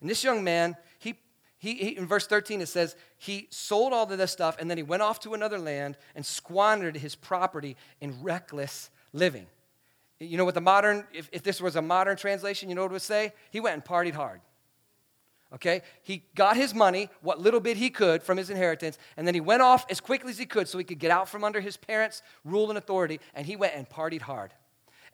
And 0.00 0.08
this 0.08 0.22
young 0.22 0.44
man, 0.44 0.76
he, 0.98 1.16
he, 1.58 1.74
he, 1.74 1.96
in 1.96 2.06
verse 2.06 2.26
13, 2.26 2.60
it 2.60 2.68
says, 2.68 2.94
he 3.16 3.48
sold 3.50 3.92
all 3.92 4.10
of 4.10 4.16
this 4.16 4.30
stuff 4.30 4.56
and 4.60 4.70
then 4.70 4.76
he 4.76 4.84
went 4.84 5.02
off 5.02 5.18
to 5.20 5.34
another 5.34 5.58
land 5.58 5.96
and 6.14 6.24
squandered 6.24 6.96
his 6.96 7.14
property 7.14 7.76
in 8.00 8.22
reckless 8.22 8.90
living. 9.12 9.46
You 10.20 10.36
know 10.36 10.44
what 10.44 10.54
the 10.54 10.60
modern, 10.60 11.06
if, 11.12 11.28
if 11.32 11.42
this 11.42 11.60
was 11.60 11.76
a 11.76 11.82
modern 11.82 12.16
translation, 12.16 12.68
you 12.68 12.74
know 12.74 12.82
what 12.82 12.90
it 12.90 12.94
would 12.94 13.02
say? 13.02 13.32
He 13.50 13.60
went 13.60 13.74
and 13.74 13.84
partied 13.84 14.14
hard. 14.14 14.40
Okay? 15.54 15.82
He 16.02 16.24
got 16.34 16.56
his 16.56 16.74
money, 16.74 17.08
what 17.22 17.40
little 17.40 17.60
bit 17.60 17.76
he 17.76 17.88
could 17.88 18.22
from 18.22 18.36
his 18.36 18.50
inheritance, 18.50 18.98
and 19.16 19.26
then 19.26 19.34
he 19.34 19.40
went 19.40 19.62
off 19.62 19.86
as 19.90 20.00
quickly 20.00 20.30
as 20.30 20.38
he 20.38 20.46
could 20.46 20.68
so 20.68 20.76
he 20.76 20.84
could 20.84 20.98
get 20.98 21.10
out 21.10 21.28
from 21.28 21.44
under 21.44 21.60
his 21.60 21.76
parents' 21.76 22.22
rule 22.44 22.68
and 22.68 22.76
authority, 22.76 23.20
and 23.34 23.46
he 23.46 23.56
went 23.56 23.74
and 23.74 23.88
partied 23.88 24.22
hard. 24.22 24.52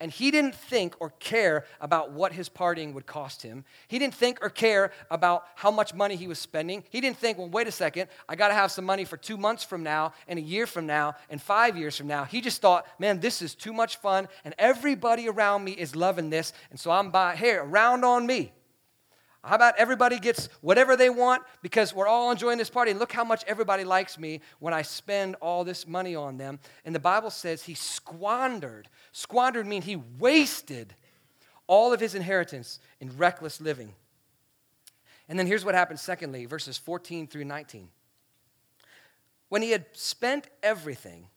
And 0.00 0.10
he 0.10 0.30
didn't 0.30 0.54
think 0.54 0.94
or 1.00 1.10
care 1.20 1.64
about 1.80 2.12
what 2.12 2.32
his 2.32 2.48
partying 2.48 2.92
would 2.94 3.06
cost 3.06 3.42
him. 3.42 3.64
He 3.88 3.98
didn't 3.98 4.14
think 4.14 4.38
or 4.42 4.50
care 4.50 4.92
about 5.10 5.44
how 5.54 5.70
much 5.70 5.94
money 5.94 6.16
he 6.16 6.26
was 6.26 6.38
spending. 6.38 6.84
He 6.90 7.00
didn't 7.00 7.18
think, 7.18 7.38
well, 7.38 7.48
wait 7.48 7.66
a 7.66 7.72
second, 7.72 8.08
I 8.28 8.36
got 8.36 8.48
to 8.48 8.54
have 8.54 8.70
some 8.70 8.84
money 8.84 9.04
for 9.04 9.16
two 9.16 9.36
months 9.36 9.64
from 9.64 9.82
now, 9.82 10.12
and 10.28 10.38
a 10.38 10.42
year 10.42 10.66
from 10.66 10.86
now, 10.86 11.14
and 11.30 11.40
five 11.40 11.76
years 11.76 11.96
from 11.96 12.06
now. 12.06 12.24
He 12.24 12.40
just 12.40 12.60
thought, 12.60 12.86
man, 12.98 13.20
this 13.20 13.42
is 13.42 13.54
too 13.54 13.72
much 13.72 13.96
fun, 13.96 14.28
and 14.44 14.54
everybody 14.58 15.28
around 15.28 15.64
me 15.64 15.72
is 15.72 15.94
loving 15.94 16.30
this, 16.30 16.52
and 16.70 16.78
so 16.78 16.90
I'm 16.90 17.10
buying, 17.10 17.38
here, 17.38 17.62
around 17.62 18.04
on 18.04 18.26
me. 18.26 18.52
How 19.44 19.56
about 19.56 19.74
everybody 19.76 20.18
gets 20.18 20.48
whatever 20.62 20.96
they 20.96 21.10
want 21.10 21.42
because 21.60 21.94
we're 21.94 22.06
all 22.06 22.30
enjoying 22.30 22.56
this 22.56 22.70
party? 22.70 22.90
And 22.90 22.98
look 22.98 23.12
how 23.12 23.24
much 23.24 23.44
everybody 23.46 23.84
likes 23.84 24.18
me 24.18 24.40
when 24.58 24.72
I 24.72 24.80
spend 24.82 25.36
all 25.36 25.64
this 25.64 25.86
money 25.86 26.14
on 26.14 26.38
them. 26.38 26.58
And 26.84 26.94
the 26.94 27.00
Bible 27.00 27.30
says 27.30 27.62
he 27.62 27.74
squandered. 27.74 28.88
Squandered 29.12 29.66
means 29.66 29.84
he 29.84 29.96
wasted 30.18 30.94
all 31.66 31.92
of 31.92 32.00
his 32.00 32.14
inheritance 32.14 32.80
in 33.00 33.14
reckless 33.18 33.60
living. 33.60 33.94
And 35.28 35.38
then 35.38 35.46
here's 35.46 35.64
what 35.64 35.74
happens, 35.74 36.00
secondly, 36.00 36.46
verses 36.46 36.78
14 36.78 37.26
through 37.26 37.44
19. 37.44 37.88
When 39.50 39.60
he 39.60 39.70
had 39.70 39.86
spent 39.92 40.48
everything, 40.62 41.28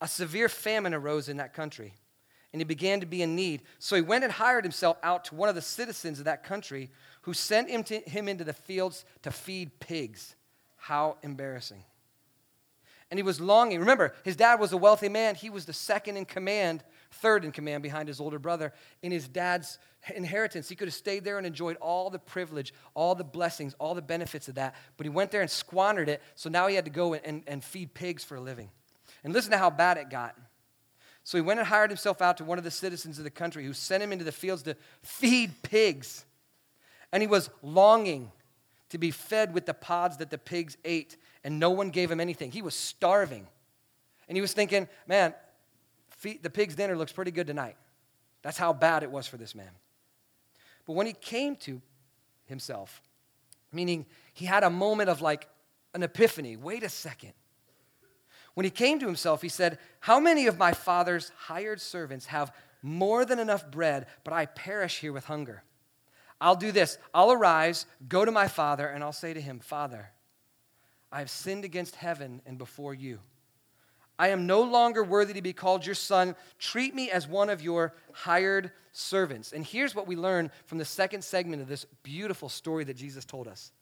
a 0.00 0.08
severe 0.08 0.48
famine 0.48 0.92
arose 0.92 1.28
in 1.28 1.36
that 1.36 1.54
country, 1.54 1.94
and 2.52 2.60
he 2.60 2.64
began 2.64 3.00
to 3.00 3.06
be 3.06 3.22
in 3.22 3.34
need. 3.34 3.62
So 3.78 3.96
he 3.96 4.02
went 4.02 4.24
and 4.24 4.32
hired 4.32 4.64
himself 4.64 4.98
out 5.02 5.24
to 5.26 5.34
one 5.34 5.48
of 5.48 5.54
the 5.54 5.62
citizens 5.62 6.18
of 6.18 6.26
that 6.26 6.44
country 6.44 6.90
who 7.22 7.32
sent 7.32 7.70
him, 7.70 7.82
to, 7.84 8.00
him 8.00 8.28
into 8.28 8.44
the 8.44 8.52
fields 8.52 9.04
to 9.22 9.30
feed 9.30 9.80
pigs. 9.80 10.34
How 10.76 11.16
embarrassing. 11.22 11.84
And 13.10 13.18
he 13.18 13.22
was 13.22 13.40
longing. 13.40 13.78
Remember, 13.78 14.14
his 14.24 14.36
dad 14.36 14.58
was 14.58 14.72
a 14.72 14.76
wealthy 14.76 15.08
man. 15.08 15.34
He 15.34 15.50
was 15.50 15.64
the 15.64 15.72
second 15.72 16.16
in 16.16 16.24
command, 16.24 16.82
third 17.10 17.44
in 17.44 17.52
command 17.52 17.82
behind 17.82 18.08
his 18.08 18.20
older 18.20 18.38
brother. 18.38 18.72
In 19.02 19.12
his 19.12 19.28
dad's 19.28 19.78
inheritance, 20.14 20.68
he 20.68 20.74
could 20.74 20.88
have 20.88 20.94
stayed 20.94 21.22
there 21.22 21.38
and 21.38 21.46
enjoyed 21.46 21.76
all 21.76 22.10
the 22.10 22.18
privilege, 22.18 22.74
all 22.94 23.14
the 23.14 23.22
blessings, 23.22 23.74
all 23.78 23.94
the 23.94 24.02
benefits 24.02 24.48
of 24.48 24.56
that. 24.56 24.74
But 24.96 25.04
he 25.04 25.10
went 25.10 25.30
there 25.30 25.42
and 25.42 25.50
squandered 25.50 26.08
it. 26.08 26.22
So 26.34 26.50
now 26.50 26.66
he 26.66 26.74
had 26.74 26.86
to 26.86 26.90
go 26.90 27.14
and, 27.14 27.44
and 27.46 27.62
feed 27.62 27.94
pigs 27.94 28.24
for 28.24 28.36
a 28.36 28.40
living. 28.40 28.70
And 29.22 29.32
listen 29.32 29.52
to 29.52 29.58
how 29.58 29.70
bad 29.70 29.98
it 29.98 30.10
got. 30.10 30.36
So 31.24 31.38
he 31.38 31.42
went 31.42 31.60
and 31.60 31.68
hired 31.68 31.90
himself 31.90 32.20
out 32.20 32.36
to 32.38 32.44
one 32.44 32.58
of 32.58 32.64
the 32.64 32.70
citizens 32.70 33.18
of 33.18 33.24
the 33.24 33.30
country 33.30 33.64
who 33.64 33.72
sent 33.72 34.02
him 34.02 34.12
into 34.12 34.24
the 34.24 34.32
fields 34.32 34.62
to 34.64 34.76
feed 35.02 35.62
pigs. 35.62 36.24
And 37.12 37.22
he 37.22 37.26
was 37.26 37.50
longing 37.62 38.32
to 38.88 38.98
be 38.98 39.10
fed 39.10 39.54
with 39.54 39.66
the 39.66 39.74
pods 39.74 40.18
that 40.18 40.30
the 40.30 40.38
pigs 40.38 40.76
ate, 40.84 41.16
and 41.44 41.58
no 41.58 41.70
one 41.70 41.90
gave 41.90 42.10
him 42.10 42.20
anything. 42.20 42.50
He 42.50 42.62
was 42.62 42.74
starving. 42.74 43.46
And 44.28 44.36
he 44.36 44.42
was 44.42 44.52
thinking, 44.52 44.88
man, 45.06 45.34
the 46.42 46.50
pig's 46.50 46.74
dinner 46.74 46.96
looks 46.96 47.12
pretty 47.12 47.30
good 47.30 47.46
tonight. 47.46 47.76
That's 48.42 48.58
how 48.58 48.72
bad 48.72 49.02
it 49.02 49.10
was 49.10 49.26
for 49.26 49.36
this 49.36 49.54
man. 49.54 49.70
But 50.86 50.94
when 50.94 51.06
he 51.06 51.12
came 51.12 51.56
to 51.56 51.80
himself, 52.46 53.00
meaning 53.72 54.06
he 54.34 54.44
had 54.44 54.64
a 54.64 54.70
moment 54.70 55.08
of 55.08 55.22
like 55.22 55.48
an 55.94 56.02
epiphany 56.02 56.56
wait 56.56 56.82
a 56.82 56.88
second. 56.88 57.32
When 58.54 58.64
he 58.64 58.70
came 58.70 58.98
to 58.98 59.06
himself, 59.06 59.42
he 59.42 59.48
said, 59.48 59.78
How 60.00 60.20
many 60.20 60.46
of 60.46 60.58
my 60.58 60.72
father's 60.72 61.32
hired 61.36 61.80
servants 61.80 62.26
have 62.26 62.52
more 62.82 63.24
than 63.24 63.38
enough 63.38 63.70
bread, 63.70 64.06
but 64.24 64.34
I 64.34 64.46
perish 64.46 65.00
here 65.00 65.12
with 65.12 65.24
hunger? 65.24 65.62
I'll 66.40 66.56
do 66.56 66.72
this. 66.72 66.98
I'll 67.14 67.32
arise, 67.32 67.86
go 68.08 68.24
to 68.24 68.32
my 68.32 68.48
father, 68.48 68.86
and 68.86 69.02
I'll 69.02 69.12
say 69.12 69.32
to 69.32 69.40
him, 69.40 69.60
Father, 69.60 70.10
I 71.10 71.20
have 71.20 71.30
sinned 71.30 71.64
against 71.64 71.96
heaven 71.96 72.42
and 72.44 72.58
before 72.58 72.94
you. 72.94 73.20
I 74.18 74.28
am 74.28 74.46
no 74.46 74.62
longer 74.62 75.02
worthy 75.02 75.34
to 75.34 75.42
be 75.42 75.52
called 75.52 75.86
your 75.86 75.94
son. 75.94 76.36
Treat 76.58 76.94
me 76.94 77.10
as 77.10 77.26
one 77.26 77.48
of 77.48 77.62
your 77.62 77.94
hired 78.12 78.70
servants. 78.92 79.52
And 79.52 79.64
here's 79.64 79.94
what 79.94 80.06
we 80.06 80.16
learn 80.16 80.50
from 80.66 80.78
the 80.78 80.84
second 80.84 81.22
segment 81.22 81.62
of 81.62 81.68
this 81.68 81.86
beautiful 82.02 82.48
story 82.48 82.84
that 82.84 82.96
Jesus 82.96 83.24
told 83.24 83.48
us 83.48 83.72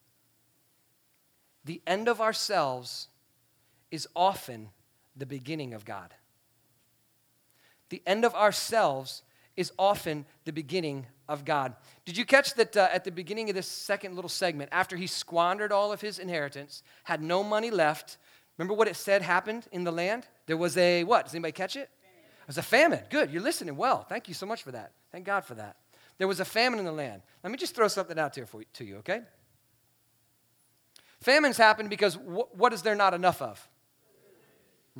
the 1.67 1.83
end 1.87 2.09
of 2.09 2.23
ourselves 2.23 3.09
is 3.91 4.09
often 4.15 4.71
the 5.17 5.27
beginning 5.27 5.75
of 5.75 5.85
God. 5.85 6.15
The 7.91 8.03
end 8.07 8.25
of 8.25 8.35
ourselves 8.35 9.23
is 9.57 9.73
often 9.79 10.25
the 10.45 10.53
beginning 10.53 11.07
of 11.29 11.45
God. 11.45 11.75
Did 12.05 12.17
you 12.17 12.25
catch 12.25 12.55
that 12.55 12.77
uh, 12.77 12.89
at 12.93 13.05
the 13.05 13.11
beginning 13.11 13.51
of 13.51 13.55
this 13.55 13.67
second 13.67 14.15
little 14.15 14.29
segment, 14.29 14.71
after 14.73 14.97
he 14.97 15.07
squandered 15.07 15.73
all 15.73 15.93
of 15.93 16.01
his 16.01 16.19
inheritance, 16.19 16.83
had 17.05 17.21
no 17.21 17.43
money 17.43 17.71
left, 17.71 18.17
remember 18.57 18.75
what 18.75 18.89
it 18.89 18.97
said 18.97 19.23
happened 19.23 19.67
in 19.73 19.85
the 19.85 19.93
land? 19.93 20.27
There 20.47 20.57
was 20.57 20.77
a 20.77 21.05
what? 21.05 21.27
Does 21.27 21.35
anybody 21.35 21.53
catch 21.53 21.77
it? 21.77 21.91
It 22.43 22.47
was 22.47 22.59
a 22.59 22.63
famine. 22.63 23.01
Good, 23.11 23.31
you're 23.31 23.43
listening 23.43 23.77
well. 23.77 24.03
Thank 24.03 24.29
you 24.29 24.35
so 24.35 24.47
much 24.47 24.63
for 24.63 24.73
that. 24.73 24.93
Thank 25.13 25.25
God 25.25 25.45
for 25.45 25.55
that. 25.55 25.77
There 26.19 26.29
was 26.29 26.41
a 26.41 26.45
famine 26.45 26.79
in 26.79 26.85
the 26.85 26.93
land. 26.93 27.23
Let 27.43 27.51
me 27.51 27.57
just 27.57 27.75
throw 27.75 27.89
something 27.89 28.19
out 28.19 28.35
there 28.35 28.47
for, 28.47 28.63
to 28.75 28.85
you, 28.85 28.97
okay? 28.97 29.23
Famines 31.21 31.57
happen 31.57 31.89
because 31.89 32.15
wh- 32.15 32.55
what 32.55 32.73
is 32.73 32.83
there 32.83 32.95
not 32.95 33.15
enough 33.15 33.41
of? 33.41 33.69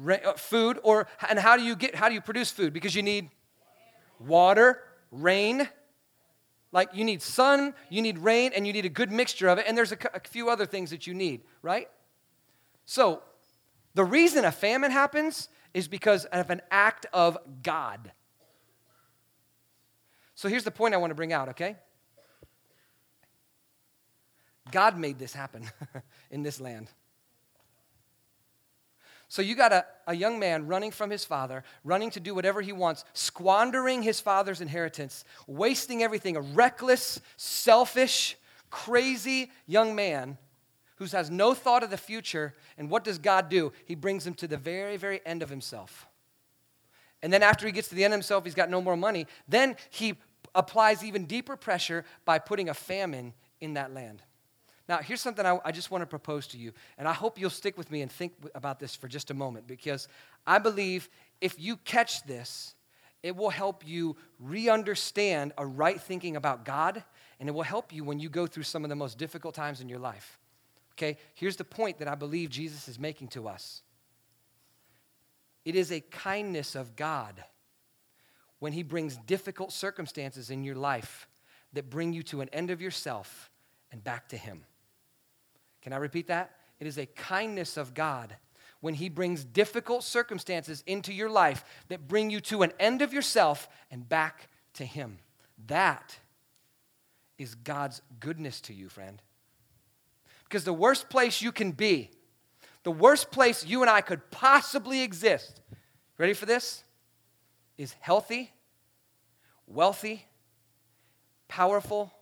Uh, 0.07 0.33
food, 0.35 0.79
or 0.83 1.07
and 1.29 1.39
how 1.39 1.57
do 1.57 1.63
you 1.63 1.77
get 1.77 1.95
how 1.95 2.09
do 2.09 2.15
you 2.15 2.21
produce 2.21 2.51
food? 2.51 2.73
Because 2.73 2.95
you 2.95 3.03
need 3.03 3.31
water, 4.19 4.83
rain, 5.11 5.69
like 6.73 6.91
you 6.95 7.05
need 7.05 7.23
sun, 7.23 7.75
you 7.89 8.01
need 8.01 8.19
rain, 8.19 8.53
and 8.55 8.67
you 8.67 8.73
need 8.73 8.85
a 8.85 8.91
good 8.91 9.11
mixture 9.11 9.49
of 9.49 9.59
it, 9.59 9.67
and 9.67 9.77
there's 9.77 9.93
a, 9.93 9.99
a 10.15 10.21
few 10.21 10.49
other 10.49 10.67
things 10.67 10.91
that 10.91 11.07
you 11.07 11.15
need, 11.15 11.43
right? 11.63 11.89
So, 12.87 13.23
the 13.95 14.05
reason 14.05 14.45
a 14.45 14.53
famine 14.53 14.91
happens 14.91 15.49
is 15.75 15.89
because 15.89 16.25
of 16.27 16.51
an 16.51 16.63
act 16.71 17.07
of 17.13 17.37
God. 17.63 18.13
So, 20.35 20.49
here's 20.49 20.65
the 20.65 20.71
point 20.71 20.95
I 20.95 20.97
want 20.97 21.11
to 21.11 21.15
bring 21.15 21.33
out, 21.33 21.51
okay? 21.51 21.77
God 24.71 24.97
made 24.97 25.19
this 25.19 25.33
happen 25.33 25.69
in 26.31 26.43
this 26.43 26.61
land. 26.61 26.89
So 29.31 29.43
you 29.43 29.55
got 29.55 29.73
a, 29.73 29.87
a 30.09 30.15
young 30.15 30.41
man 30.41 30.67
running 30.67 30.91
from 30.91 31.09
his 31.09 31.25
father, 31.25 31.63
running 31.85 32.11
to 32.11 32.21
do 32.21 32.35
whatever 32.35 32.61
he 32.61 32.73
wants, 32.73 33.05
squandering 33.13 34.03
his 34.03 34.19
father's 34.19 34.61
inheritance, 34.61 35.25
wasting 35.47 36.03
everything, 36.03 36.37
a 36.37 36.41
reckless, 36.41 37.21
selfish, 37.37 38.37
crazy 38.71 39.53
young 39.69 39.95
man 39.95 40.37
who 40.97 41.05
has 41.05 41.31
no 41.31 41.55
thought 41.55 41.85
of 41.85 41.91
the 41.91 41.97
future. 41.97 42.55
And 42.77 42.91
what 42.91 43.05
does 43.05 43.19
God 43.19 43.49
do? 43.49 43.73
He 43.85 43.95
brings 43.95 44.27
him 44.27 44.35
to 44.35 44.49
the 44.49 44.57
very, 44.57 44.97
very 44.97 45.21
end 45.25 45.45
of 45.45 45.49
himself. 45.49 46.09
And 47.23 47.33
then 47.33 47.45
after 47.45 47.67
he 47.67 47.73
gets 47.73 47.89
to 47.91 47.95
the 47.95 48.03
end 48.03 48.13
of 48.13 48.19
himself, 48.19 48.43
he's 48.43 48.57
got 48.57 48.69
no 48.69 48.83
more 48.83 48.97
money. 48.97 49.29
Then 49.47 49.77
he 49.91 50.17
applies 50.57 51.05
even 51.05 51.27
deeper 51.27 51.55
pressure 51.55 52.05
by 52.25 52.41
putting 52.41 52.69
a 52.69 52.75
famine 52.75 53.35
in 53.61 53.75
that 53.75 53.95
land. 53.95 54.25
Now, 54.91 54.99
here's 54.99 55.21
something 55.21 55.47
I, 55.47 55.57
I, 55.65 55.71
just 55.71 55.93
want 55.93 56.03
to 56.03 56.07
propose 56.07 56.49
to 56.49 56.59
you, 56.59 56.73
and 56.99 57.07
I 57.07 57.13
hope 57.13 57.39
you'll 57.39 57.49
stick 57.49 57.79
with 57.79 57.93
me 57.93 58.03
and 58.03 58.11
think 58.11 58.33
about 58.57 58.81
this 58.81 58.97
for 58.97 59.07
just 59.07 59.31
a 59.31 59.35
moment 59.35 59.69
because 59.69 60.09
I 60.49 60.59
believe 60.59 61.09
if 61.41 61.55
you 61.61 61.77
catch 61.77 62.25
this, 62.25 62.75
it 63.23 63.37
will 63.37 63.51
help 63.51 63.87
you 63.87 64.17
re 64.41 64.69
understand 64.69 65.53
a 65.57 65.65
right 65.65 66.01
thinking 66.01 66.35
about 66.35 66.65
God, 66.65 67.05
and 67.39 67.49
it 67.49 67.53
will 67.53 67.63
help 67.63 67.93
you 67.93 68.03
when 68.03 68.19
you 68.19 68.29
go 68.29 68.49
through 68.49 68.65
some 68.65 68.83
of 68.83 68.89
the 68.89 68.97
most 68.97 69.17
difficult 69.17 69.55
times 69.55 69.81
in 69.81 69.89
your 69.89 70.01
life. 70.01 70.41
Okay, 70.95 71.19
here's 71.35 71.55
the 71.55 71.63
point 71.63 72.01
that 72.01 72.09
I 72.09 72.17
believe 72.17 72.51
Jesus 72.51 72.89
is 72.89 72.99
making 72.99 73.29
to 73.29 73.47
us 73.47 73.83
it 75.65 75.77
is 75.77 75.93
a 75.93 76.01
kindness 76.01 76.75
of 76.75 76.97
God 76.97 77.45
when 78.59 78.73
He 78.73 78.83
brings 78.83 79.17
difficult 79.19 79.73
circumstances 79.73 80.51
in 80.51 80.65
your 80.65 80.75
life 80.75 81.29
that 81.75 81.91
bring 81.91 82.13
you 82.13 82.25
to 82.25 82.41
an 82.41 82.49
end 82.53 82.73
of 82.73 82.83
yourself 82.83 83.53
and 83.93 84.03
back 84.03 84.29
to 84.31 84.37
Him. 84.37 84.65
Can 85.83 85.93
I 85.93 85.97
repeat 85.97 86.29
that? 86.29 86.53
It 86.79 86.87
is 86.87 86.99
a 86.99 87.07
kindness 87.07 87.77
of 87.77 87.95
God 87.95 88.37
when 88.81 88.95
He 88.95 89.09
brings 89.09 89.45
difficult 89.45 90.05
circumstances 90.05 90.83
into 90.87 91.13
your 91.13 91.31
life 91.31 91.65
that 91.89 92.09
bring 92.09 92.31
you 92.31 92.41
to 92.43 92.63
an 92.63 92.73
end 92.81 93.03
of 93.03 93.13
yourself 93.13 93.69
and 93.91 94.09
back 94.09 94.49
to 94.75 94.85
Him. 94.85 95.19
That 95.67 96.19
is 97.39 97.55
God's 97.55 98.03
goodness 98.19 98.61
to 98.63 98.75
you, 98.75 98.89
friend. 98.89 99.21
Because 100.45 100.65
the 100.65 100.73
worst 100.73 101.09
place 101.09 101.41
you 101.41 101.53
can 101.53 101.73
be, 101.73 102.11
the 102.83 102.91
worst 102.91 103.31
place 103.31 103.65
you 103.65 103.83
and 103.83 103.91
I 103.91 104.01
could 104.01 104.31
possibly 104.31 105.03
exist, 105.03 105.61
ready 106.19 106.33
for 106.33 106.47
this? 106.47 106.83
Is 107.79 107.95
healthy, 108.01 108.53
wealthy, 109.67 110.27
powerful, 111.49 112.13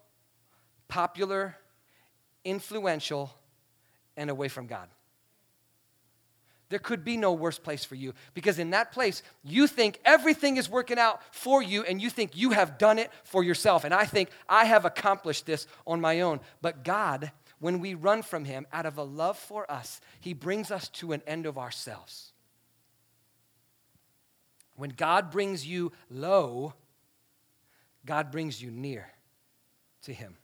popular, 0.88 1.56
influential, 2.44 3.34
and 4.18 4.28
away 4.28 4.48
from 4.48 4.66
God. 4.66 4.88
There 6.68 6.78
could 6.78 7.02
be 7.02 7.16
no 7.16 7.32
worse 7.32 7.58
place 7.58 7.84
for 7.84 7.94
you 7.94 8.12
because 8.34 8.58
in 8.58 8.70
that 8.70 8.92
place, 8.92 9.22
you 9.42 9.66
think 9.66 9.98
everything 10.04 10.58
is 10.58 10.68
working 10.68 10.98
out 10.98 11.22
for 11.34 11.62
you 11.62 11.82
and 11.84 12.02
you 12.02 12.10
think 12.10 12.36
you 12.36 12.50
have 12.50 12.76
done 12.76 12.98
it 12.98 13.10
for 13.24 13.42
yourself. 13.42 13.84
And 13.84 13.94
I 13.94 14.04
think 14.04 14.28
I 14.48 14.66
have 14.66 14.84
accomplished 14.84 15.46
this 15.46 15.66
on 15.86 16.00
my 16.00 16.20
own. 16.20 16.40
But 16.60 16.84
God, 16.84 17.32
when 17.58 17.80
we 17.80 17.94
run 17.94 18.22
from 18.22 18.44
Him 18.44 18.66
out 18.70 18.84
of 18.84 18.98
a 18.98 19.02
love 19.02 19.38
for 19.38 19.70
us, 19.70 20.00
He 20.20 20.34
brings 20.34 20.70
us 20.70 20.88
to 20.88 21.12
an 21.12 21.22
end 21.26 21.46
of 21.46 21.56
ourselves. 21.56 22.32
When 24.76 24.90
God 24.90 25.30
brings 25.30 25.66
you 25.66 25.90
low, 26.10 26.74
God 28.04 28.30
brings 28.30 28.62
you 28.62 28.70
near 28.70 29.08
to 30.02 30.12
Him. 30.12 30.36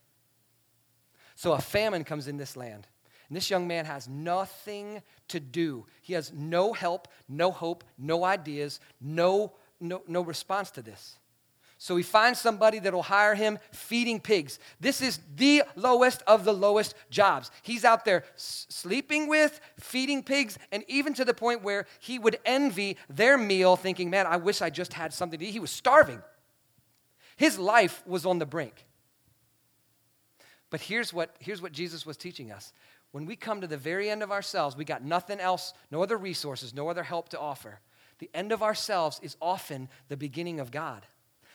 So 1.37 1.53
a 1.53 1.61
famine 1.61 2.05
comes 2.05 2.29
in 2.29 2.39
this 2.39 2.57
land. 2.57 2.87
And 3.29 3.37
this 3.37 3.51
young 3.51 3.67
man 3.67 3.85
has 3.87 4.09
nothing 4.09 5.03
to 5.29 5.41
do. 5.41 5.87
He 6.03 6.13
has 6.13 6.33
no 6.33 6.73
help, 6.73 7.09
no 7.29 7.51
hope, 7.51 7.85
no 7.99 8.25
ideas, 8.25 8.81
no, 9.01 9.53
no, 9.81 10.03
no 10.07 10.21
response 10.21 10.71
to 10.73 10.83
this. 10.83 11.19
So 11.79 11.97
he 11.97 12.03
finds 12.03 12.41
somebody 12.41 12.79
that'll 12.79 13.03
hire 13.03 13.35
him 13.35 13.59
feeding 13.71 14.21
pigs. 14.21 14.59
This 14.81 15.03
is 15.03 15.19
the 15.37 15.65
lowest 15.77 16.23
of 16.27 16.45
the 16.45 16.53
lowest 16.53 16.95
jobs. 17.11 17.51
He's 17.63 17.85
out 17.85 18.05
there 18.05 18.25
sleeping 18.37 19.29
with, 19.29 19.61
feeding 19.79 20.23
pigs, 20.23 20.59
and 20.73 20.85
even 20.89 21.13
to 21.15 21.25
the 21.25 21.35
point 21.35 21.63
where 21.63 21.87
he 21.99 22.19
would 22.19 22.39
envy 22.47 22.97
their 23.11 23.37
meal, 23.37 23.77
thinking, 23.77 24.09
man, 24.09 24.27
I 24.27 24.37
wish 24.37 24.63
I 24.63 24.71
just 24.71 24.95
had 24.95 25.13
something 25.13 25.39
to 25.39 25.45
eat. 25.45 25.51
He 25.51 25.61
was 25.61 25.71
starving. 25.71 26.23
His 27.37 27.59
life 27.59 28.03
was 28.07 28.25
on 28.25 28.39
the 28.39 28.47
brink. 28.47 28.87
But 30.71 30.81
here's 30.81 31.13
what, 31.13 31.37
here's 31.39 31.61
what 31.61 31.73
Jesus 31.73 32.07
was 32.07 32.17
teaching 32.17 32.51
us 32.51 32.73
when 33.15 33.27
we 33.27 33.37
come 33.37 33.61
to 33.61 33.69
the 33.69 33.77
very 33.77 34.11
end 34.11 34.25
of 34.25 34.33
ourselves, 34.33 34.77
we 34.77 34.85
got 34.85 35.05
nothing 35.05 35.39
else, 35.39 35.73
no 35.93 36.03
other 36.03 36.17
resources, 36.17 36.75
no 36.75 36.89
other 36.89 37.05
help 37.05 37.29
to 37.29 37.39
offer. 37.39 37.79
The 38.19 38.29
end 38.35 38.51
of 38.51 38.61
ourselves 38.61 39.21
is 39.23 39.37
often 39.41 39.89
the 40.09 40.17
beginning 40.17 40.59
of 40.59 40.73
God. 40.73 41.07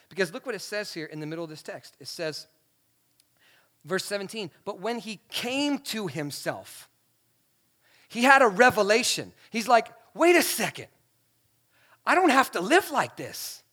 Because 0.08 0.32
look 0.32 0.46
what 0.46 0.56
it 0.56 0.62
says 0.62 0.94
here 0.94 1.06
in 1.06 1.20
the 1.20 1.26
middle 1.26 1.44
of 1.44 1.50
this 1.50 1.62
text. 1.62 1.98
It 2.00 2.08
says, 2.08 2.48
verse 3.84 4.06
17, 4.06 4.52
but 4.64 4.80
when 4.80 5.00
he 5.00 5.20
came 5.28 5.80
to 5.80 6.08
himself, 6.08 6.88
he 8.08 8.24
had 8.24 8.42
a 8.42 8.48
revelation. 8.48 9.34
He's 9.50 9.68
like, 9.68 9.90
wait 10.14 10.38
a 10.38 10.42
second. 10.42 10.88
I 12.06 12.16
don't 12.16 12.30
have 12.30 12.52
to 12.52 12.62
live 12.62 12.90
like 12.90 13.18
this. 13.18 13.64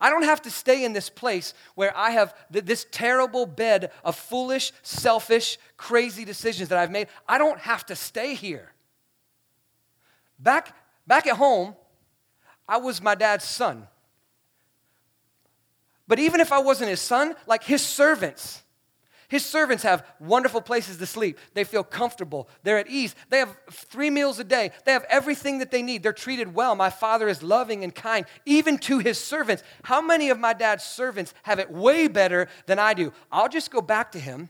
I 0.00 0.10
don't 0.10 0.24
have 0.24 0.42
to 0.42 0.50
stay 0.50 0.84
in 0.84 0.92
this 0.92 1.08
place 1.08 1.54
where 1.74 1.96
I 1.96 2.10
have 2.10 2.34
this 2.50 2.86
terrible 2.90 3.46
bed 3.46 3.90
of 4.04 4.14
foolish, 4.16 4.72
selfish, 4.82 5.58
crazy 5.76 6.24
decisions 6.24 6.68
that 6.68 6.78
I've 6.78 6.90
made. 6.90 7.08
I 7.26 7.38
don't 7.38 7.58
have 7.60 7.86
to 7.86 7.96
stay 7.96 8.34
here. 8.34 8.72
Back, 10.38 10.76
back 11.06 11.26
at 11.26 11.36
home, 11.36 11.74
I 12.68 12.76
was 12.76 13.00
my 13.00 13.14
dad's 13.14 13.44
son. 13.44 13.86
But 16.06 16.18
even 16.18 16.40
if 16.40 16.52
I 16.52 16.58
wasn't 16.58 16.90
his 16.90 17.00
son, 17.00 17.34
like 17.46 17.64
his 17.64 17.82
servants, 17.82 18.62
his 19.28 19.44
servants 19.44 19.82
have 19.82 20.06
wonderful 20.20 20.60
places 20.60 20.98
to 20.98 21.06
sleep. 21.06 21.38
They 21.54 21.64
feel 21.64 21.82
comfortable. 21.82 22.48
They're 22.62 22.78
at 22.78 22.88
ease. 22.88 23.14
They 23.28 23.38
have 23.38 23.56
three 23.70 24.10
meals 24.10 24.38
a 24.38 24.44
day. 24.44 24.70
They 24.84 24.92
have 24.92 25.04
everything 25.08 25.58
that 25.58 25.70
they 25.70 25.82
need. 25.82 26.02
They're 26.02 26.12
treated 26.12 26.54
well. 26.54 26.74
My 26.74 26.90
father 26.90 27.28
is 27.28 27.42
loving 27.42 27.82
and 27.82 27.94
kind, 27.94 28.26
even 28.44 28.78
to 28.78 28.98
his 28.98 29.18
servants. 29.18 29.62
How 29.82 30.00
many 30.00 30.30
of 30.30 30.38
my 30.38 30.52
dad's 30.52 30.84
servants 30.84 31.34
have 31.42 31.58
it 31.58 31.70
way 31.70 32.06
better 32.08 32.48
than 32.66 32.78
I 32.78 32.94
do? 32.94 33.12
I'll 33.32 33.48
just 33.48 33.70
go 33.70 33.80
back 33.80 34.12
to 34.12 34.20
him. 34.20 34.48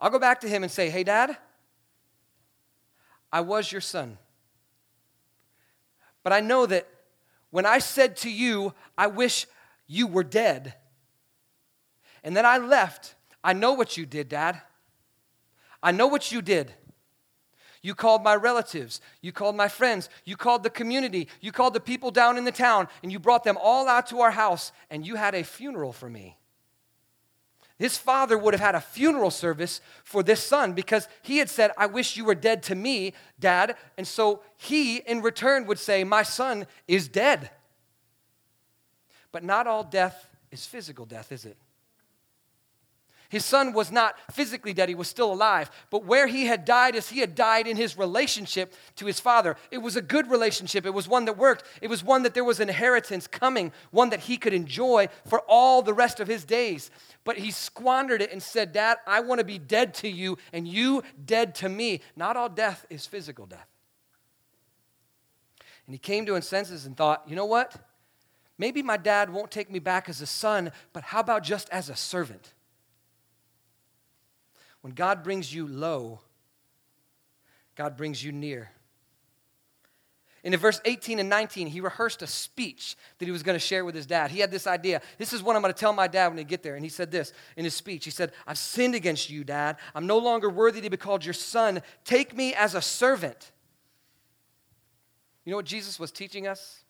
I'll 0.00 0.10
go 0.10 0.18
back 0.18 0.40
to 0.40 0.48
him 0.48 0.62
and 0.62 0.72
say, 0.72 0.90
Hey, 0.90 1.04
dad, 1.04 1.36
I 3.32 3.40
was 3.40 3.70
your 3.70 3.80
son. 3.80 4.16
But 6.22 6.32
I 6.32 6.40
know 6.40 6.66
that 6.66 6.86
when 7.50 7.66
I 7.66 7.78
said 7.78 8.16
to 8.18 8.30
you, 8.30 8.74
I 8.96 9.06
wish 9.06 9.46
you 9.86 10.06
were 10.06 10.24
dead, 10.24 10.74
and 12.22 12.36
then 12.36 12.44
I 12.44 12.58
left, 12.58 13.14
I 13.42 13.52
know 13.52 13.72
what 13.72 13.96
you 13.96 14.06
did, 14.06 14.28
Dad. 14.28 14.60
I 15.82 15.92
know 15.92 16.06
what 16.06 16.32
you 16.32 16.42
did. 16.42 16.72
You 17.82 17.94
called 17.94 18.24
my 18.24 18.34
relatives. 18.34 19.00
You 19.20 19.32
called 19.32 19.56
my 19.56 19.68
friends. 19.68 20.08
You 20.24 20.36
called 20.36 20.62
the 20.62 20.70
community. 20.70 21.28
You 21.40 21.52
called 21.52 21.74
the 21.74 21.80
people 21.80 22.10
down 22.10 22.36
in 22.36 22.44
the 22.44 22.52
town, 22.52 22.88
and 23.02 23.12
you 23.12 23.18
brought 23.18 23.44
them 23.44 23.56
all 23.60 23.88
out 23.88 24.08
to 24.08 24.20
our 24.20 24.32
house, 24.32 24.72
and 24.90 25.06
you 25.06 25.14
had 25.14 25.34
a 25.34 25.44
funeral 25.44 25.92
for 25.92 26.10
me. 26.10 26.36
His 27.78 27.96
father 27.96 28.36
would 28.36 28.54
have 28.54 28.60
had 28.60 28.74
a 28.74 28.80
funeral 28.80 29.30
service 29.30 29.80
for 30.02 30.24
this 30.24 30.42
son 30.42 30.72
because 30.72 31.06
he 31.22 31.38
had 31.38 31.48
said, 31.48 31.70
I 31.78 31.86
wish 31.86 32.16
you 32.16 32.24
were 32.24 32.34
dead 32.34 32.64
to 32.64 32.74
me, 32.74 33.14
Dad. 33.38 33.76
And 33.96 34.06
so 34.06 34.42
he, 34.56 34.96
in 34.96 35.22
return, 35.22 35.64
would 35.66 35.78
say, 35.78 36.02
My 36.02 36.24
son 36.24 36.66
is 36.88 37.06
dead. 37.06 37.50
But 39.30 39.44
not 39.44 39.68
all 39.68 39.84
death 39.84 40.28
is 40.50 40.66
physical 40.66 41.04
death, 41.04 41.30
is 41.30 41.44
it? 41.44 41.56
His 43.30 43.44
son 43.44 43.74
was 43.74 43.92
not 43.92 44.16
physically 44.32 44.72
dead, 44.72 44.88
he 44.88 44.94
was 44.94 45.08
still 45.08 45.30
alive. 45.30 45.70
But 45.90 46.04
where 46.04 46.26
he 46.26 46.46
had 46.46 46.64
died 46.64 46.94
is 46.94 47.10
he 47.10 47.20
had 47.20 47.34
died 47.34 47.66
in 47.66 47.76
his 47.76 47.98
relationship 47.98 48.72
to 48.96 49.04
his 49.04 49.20
father. 49.20 49.56
It 49.70 49.78
was 49.78 49.96
a 49.96 50.02
good 50.02 50.30
relationship, 50.30 50.86
it 50.86 50.94
was 50.94 51.06
one 51.06 51.26
that 51.26 51.36
worked, 51.36 51.64
it 51.82 51.88
was 51.88 52.02
one 52.02 52.22
that 52.22 52.32
there 52.32 52.44
was 52.44 52.58
inheritance 52.58 53.26
coming, 53.26 53.70
one 53.90 54.08
that 54.10 54.20
he 54.20 54.38
could 54.38 54.54
enjoy 54.54 55.08
for 55.26 55.40
all 55.46 55.82
the 55.82 55.92
rest 55.92 56.20
of 56.20 56.28
his 56.28 56.46
days. 56.46 56.90
But 57.22 57.36
he 57.36 57.50
squandered 57.50 58.22
it 58.22 58.32
and 58.32 58.42
said, 58.42 58.72
Dad, 58.72 58.96
I 59.06 59.20
want 59.20 59.40
to 59.40 59.44
be 59.44 59.58
dead 59.58 59.92
to 59.94 60.08
you 60.08 60.38
and 60.54 60.66
you 60.66 61.02
dead 61.22 61.54
to 61.56 61.68
me. 61.68 62.00
Not 62.16 62.38
all 62.38 62.48
death 62.48 62.86
is 62.88 63.04
physical 63.04 63.44
death. 63.44 63.68
And 65.86 65.94
he 65.94 65.98
came 65.98 66.24
to 66.24 66.34
his 66.34 66.48
senses 66.48 66.86
and 66.86 66.96
thought, 66.96 67.24
you 67.26 67.36
know 67.36 67.44
what? 67.44 67.76
Maybe 68.56 68.82
my 68.82 68.96
dad 68.96 69.28
won't 69.30 69.50
take 69.50 69.70
me 69.70 69.78
back 69.78 70.08
as 70.08 70.22
a 70.22 70.26
son, 70.26 70.72
but 70.94 71.02
how 71.02 71.20
about 71.20 71.42
just 71.42 71.68
as 71.68 71.90
a 71.90 71.96
servant? 71.96 72.54
When 74.88 74.94
God 74.94 75.22
brings 75.22 75.52
you 75.52 75.68
low, 75.68 76.20
God 77.76 77.94
brings 77.94 78.24
you 78.24 78.32
near. 78.32 78.70
In 80.42 80.56
verse 80.56 80.80
18 80.86 81.18
and 81.18 81.28
19, 81.28 81.66
he 81.66 81.82
rehearsed 81.82 82.22
a 82.22 82.26
speech 82.26 82.96
that 83.18 83.26
he 83.26 83.30
was 83.30 83.42
going 83.42 83.54
to 83.54 83.60
share 83.60 83.84
with 83.84 83.94
his 83.94 84.06
dad. 84.06 84.30
He 84.30 84.40
had 84.40 84.50
this 84.50 84.66
idea. 84.66 85.02
This 85.18 85.34
is 85.34 85.42
what 85.42 85.56
I'm 85.56 85.60
going 85.60 85.74
to 85.74 85.78
tell 85.78 85.92
my 85.92 86.08
dad 86.08 86.28
when 86.28 86.38
he 86.38 86.44
get 86.44 86.62
there. 86.62 86.74
And 86.74 86.82
he 86.82 86.88
said 86.88 87.10
this 87.10 87.34
in 87.58 87.64
his 87.64 87.74
speech. 87.74 88.06
He 88.06 88.10
said, 88.10 88.32
I've 88.46 88.56
sinned 88.56 88.94
against 88.94 89.28
you, 89.28 89.44
dad. 89.44 89.76
I'm 89.94 90.06
no 90.06 90.16
longer 90.16 90.48
worthy 90.48 90.80
to 90.80 90.88
be 90.88 90.96
called 90.96 91.22
your 91.22 91.34
son. 91.34 91.82
Take 92.06 92.34
me 92.34 92.54
as 92.54 92.74
a 92.74 92.80
servant. 92.80 93.52
You 95.44 95.50
know 95.50 95.58
what 95.58 95.66
Jesus 95.66 96.00
was 96.00 96.10
teaching 96.10 96.46
us? 96.46 96.82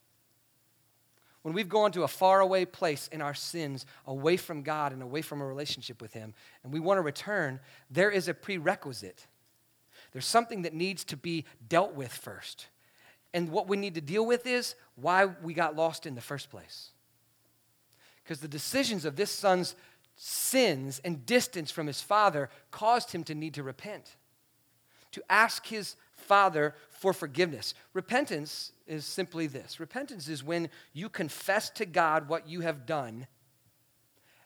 When 1.42 1.54
we've 1.54 1.68
gone 1.68 1.92
to 1.92 2.02
a 2.02 2.08
faraway 2.08 2.64
place 2.64 3.08
in 3.08 3.22
our 3.22 3.34
sins, 3.34 3.86
away 4.06 4.36
from 4.36 4.62
God 4.62 4.92
and 4.92 5.02
away 5.02 5.22
from 5.22 5.40
a 5.40 5.46
relationship 5.46 6.02
with 6.02 6.12
Him, 6.12 6.34
and 6.62 6.72
we 6.72 6.80
want 6.80 6.98
to 6.98 7.02
return, 7.02 7.60
there 7.90 8.10
is 8.10 8.28
a 8.28 8.34
prerequisite. 8.34 9.26
There's 10.12 10.26
something 10.26 10.62
that 10.62 10.74
needs 10.74 11.04
to 11.04 11.16
be 11.16 11.44
dealt 11.68 11.94
with 11.94 12.12
first. 12.12 12.66
And 13.34 13.50
what 13.50 13.68
we 13.68 13.76
need 13.76 13.94
to 13.94 14.00
deal 14.00 14.26
with 14.26 14.46
is 14.46 14.74
why 14.96 15.26
we 15.26 15.54
got 15.54 15.76
lost 15.76 16.06
in 16.06 16.14
the 16.14 16.20
first 16.20 16.50
place. 16.50 16.90
Because 18.24 18.40
the 18.40 18.48
decisions 18.48 19.04
of 19.04 19.16
this 19.16 19.30
son's 19.30 19.74
sins 20.16 21.00
and 21.04 21.24
distance 21.24 21.70
from 21.70 21.86
his 21.86 22.00
father 22.00 22.50
caused 22.70 23.12
him 23.12 23.22
to 23.24 23.34
need 23.34 23.54
to 23.54 23.62
repent, 23.62 24.16
to 25.12 25.22
ask 25.30 25.66
his 25.66 25.96
father 26.12 26.74
for 26.90 27.12
forgiveness. 27.12 27.74
Repentance 27.94 28.72
is 28.88 29.04
simply 29.04 29.46
this 29.46 29.78
repentance 29.78 30.28
is 30.28 30.42
when 30.42 30.68
you 30.92 31.08
confess 31.08 31.70
to 31.70 31.86
God 31.86 32.28
what 32.28 32.48
you 32.48 32.60
have 32.62 32.86
done 32.86 33.26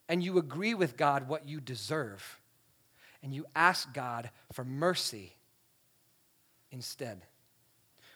and 0.09 0.23
you 0.23 0.39
agree 0.39 0.75
with 0.75 0.97
God 0.97 1.29
what 1.29 1.49
you 1.49 1.61
deserve, 1.61 2.39
and 3.23 3.35
you 3.35 3.47
ask 3.55 3.95
God 3.95 4.31
for 4.53 4.65
mercy 4.65 5.33
instead. 6.71 7.23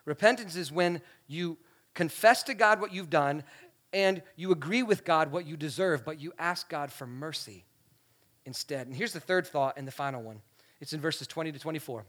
Repentance 0.04 0.56
is 0.56 0.70
when 0.70 1.00
you 1.26 1.56
confess 1.94 2.42
to 2.44 2.54
God 2.54 2.80
what 2.80 2.92
you've 2.92 3.10
done 3.10 3.44
and 3.92 4.22
you 4.36 4.52
agree 4.52 4.82
with 4.82 5.04
God 5.04 5.32
what 5.32 5.46
you 5.46 5.56
deserve, 5.56 6.04
but 6.04 6.20
you 6.20 6.32
ask 6.38 6.68
God 6.68 6.92
for 6.92 7.06
mercy 7.06 7.64
instead. 8.44 8.86
And 8.86 8.94
here's 8.94 9.12
the 9.12 9.20
third 9.20 9.46
thought 9.46 9.78
and 9.78 9.86
the 9.86 9.92
final 9.92 10.22
one 10.22 10.40
it's 10.80 10.92
in 10.92 11.00
verses 11.00 11.26
20 11.26 11.52
to 11.52 11.58
24. 11.58 12.04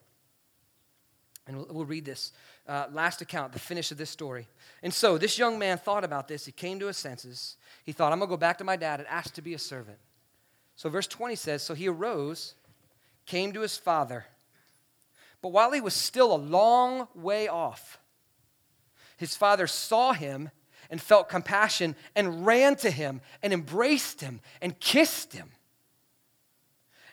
And 1.48 1.58
we'll, 1.58 1.68
we'll 1.70 1.86
read 1.86 2.06
this 2.06 2.32
uh, 2.68 2.88
last 2.92 3.22
account, 3.22 3.54
the 3.54 3.60
finish 3.60 3.92
of 3.92 3.98
this 3.98 4.10
story. 4.10 4.48
And 4.84 4.94
so 4.94 5.18
this 5.18 5.38
young 5.38 5.58
man 5.58 5.78
thought 5.78 6.04
about 6.04 6.28
this. 6.28 6.46
He 6.46 6.52
came 6.52 6.80
to 6.80 6.88
his 6.88 6.98
senses. 6.98 7.56
He 7.86 7.94
thought, 7.94 8.12
I'm 8.12 8.20
going 8.20 8.30
to 8.30 8.34
go 8.34 8.38
back 8.38 8.58
to 8.58 8.64
my 8.64 8.76
dad 8.76 9.00
and 9.00 9.08
ask 9.08 9.34
to 9.36 9.42
be 9.42 9.54
a 9.54 9.60
servant. 9.60 9.98
So 10.76 10.90
verse 10.90 11.08
20 11.08 11.36
says 11.36 11.64
So 11.64 11.74
he 11.74 11.88
arose, 11.88 12.54
came 13.26 13.54
to 13.54 13.62
his 13.62 13.78
father. 13.78 14.26
But 15.42 15.50
while 15.50 15.72
he 15.72 15.82
was 15.82 15.94
still 15.94 16.34
a 16.34 16.38
long 16.38 17.08
way 17.16 17.48
off, 17.48 18.00
his 19.18 19.36
father 19.36 19.68
saw 19.68 20.14
him 20.14 20.52
and 20.90 21.02
felt 21.02 21.30
compassion 21.30 21.96
and 22.16 22.46
ran 22.46 22.76
to 22.78 22.90
him 22.90 23.22
and 23.44 23.54
embraced 23.54 24.22
him 24.22 24.40
and 24.62 24.80
kissed 24.80 25.34
him. 25.34 25.52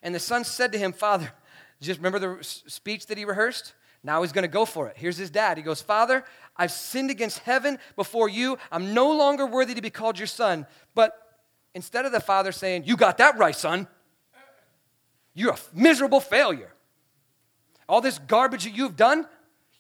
And 0.03 0.15
the 0.15 0.21
son 0.21 0.45
said 0.45 0.73
to 0.73 0.79
him, 0.79 0.93
Father, 0.93 1.33
just 1.81 1.99
remember 1.99 2.19
the 2.19 2.39
speech 2.43 3.07
that 3.07 3.19
he 3.19 3.25
rehearsed? 3.25 3.75
Now 4.05 4.21
he's 4.21 4.33
going 4.33 4.43
to 4.43 4.49
go 4.49 4.67
for 4.67 4.87
it. 4.89 4.97
Here's 4.99 5.17
his 5.17 5.31
dad. 5.31 5.57
He 5.57 5.63
goes, 5.63 5.81
Father, 5.81 6.25
I've 6.57 6.71
sinned 6.71 7.11
against 7.11 7.39
heaven 7.41 7.79
before 7.97 8.29
you. 8.29 8.59
I'm 8.71 8.93
no 8.93 9.11
longer 9.13 9.47
worthy 9.47 9.75
to 9.75 9.83
be 9.83 9.91
called 9.91 10.19
your 10.19 10.27
son. 10.27 10.67
But 10.95 11.19
instead 11.75 12.05
of 12.05 12.13
the 12.13 12.21
father 12.21 12.53
saying, 12.53 12.85
You 12.85 12.97
got 12.99 13.17
that 13.19 13.39
right, 13.39 13.57
son, 13.57 13.89
you're 15.33 15.55
a 15.55 15.59
miserable 15.73 16.21
failure. 16.21 16.71
All 17.89 18.03
this 18.03 18.19
garbage 18.19 18.65
that 18.65 18.77
you've 18.77 18.97
done, 18.97 19.27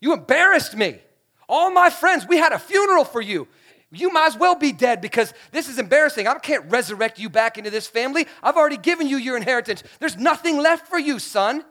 you 0.01 0.15
embarrassed 0.15 0.75
me. 0.75 0.99
All 1.47 1.71
my 1.71 1.91
friends, 1.91 2.27
we 2.27 2.39
had 2.39 2.53
a 2.53 2.59
funeral 2.59 3.05
for 3.05 3.21
you. 3.21 3.47
You 3.91 4.11
might 4.11 4.29
as 4.29 4.37
well 4.37 4.55
be 4.55 4.73
dead 4.73 5.01
because 5.01 5.33
this 5.53 5.69
is 5.69 5.79
embarrassing. 5.79 6.27
I 6.27 6.35
can't 6.39 6.65
resurrect 6.71 7.19
you 7.19 7.29
back 7.29 7.59
into 7.59 7.71
this 7.71 7.87
family. 7.87 8.27
I've 8.43 8.57
already 8.57 8.79
given 8.79 9.07
you 9.07 9.19
your 9.19 9.37
inheritance. 9.37 9.85
There's 10.01 10.17
nothing 10.17 10.59
left 10.59 10.89
for 10.89 10.99
you, 10.99 11.19
son. 11.19 11.65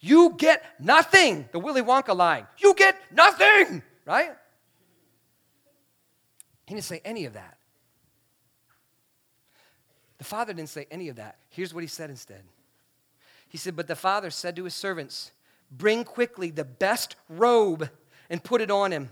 You 0.00 0.34
get 0.36 0.64
nothing. 0.80 1.48
The 1.52 1.58
Willy 1.58 1.82
Wonka 1.82 2.16
line. 2.16 2.46
You 2.58 2.74
get 2.74 2.96
nothing, 3.12 3.82
right? 4.06 4.30
He 6.66 6.74
didn't 6.74 6.86
say 6.86 7.02
any 7.04 7.26
of 7.26 7.34
that. 7.34 7.58
The 10.18 10.24
father 10.24 10.52
didn't 10.52 10.70
say 10.70 10.86
any 10.90 11.08
of 11.08 11.16
that. 11.16 11.36
Here's 11.48 11.74
what 11.74 11.82
he 11.82 11.86
said 11.86 12.10
instead. 12.10 12.42
He 13.48 13.58
said, 13.58 13.74
But 13.74 13.88
the 13.88 13.96
father 13.96 14.30
said 14.30 14.56
to 14.56 14.64
his 14.64 14.74
servants, 14.74 15.32
Bring 15.70 16.04
quickly 16.04 16.50
the 16.50 16.64
best 16.64 17.16
robe 17.28 17.88
and 18.28 18.42
put 18.42 18.60
it 18.60 18.70
on 18.70 18.92
him, 18.92 19.10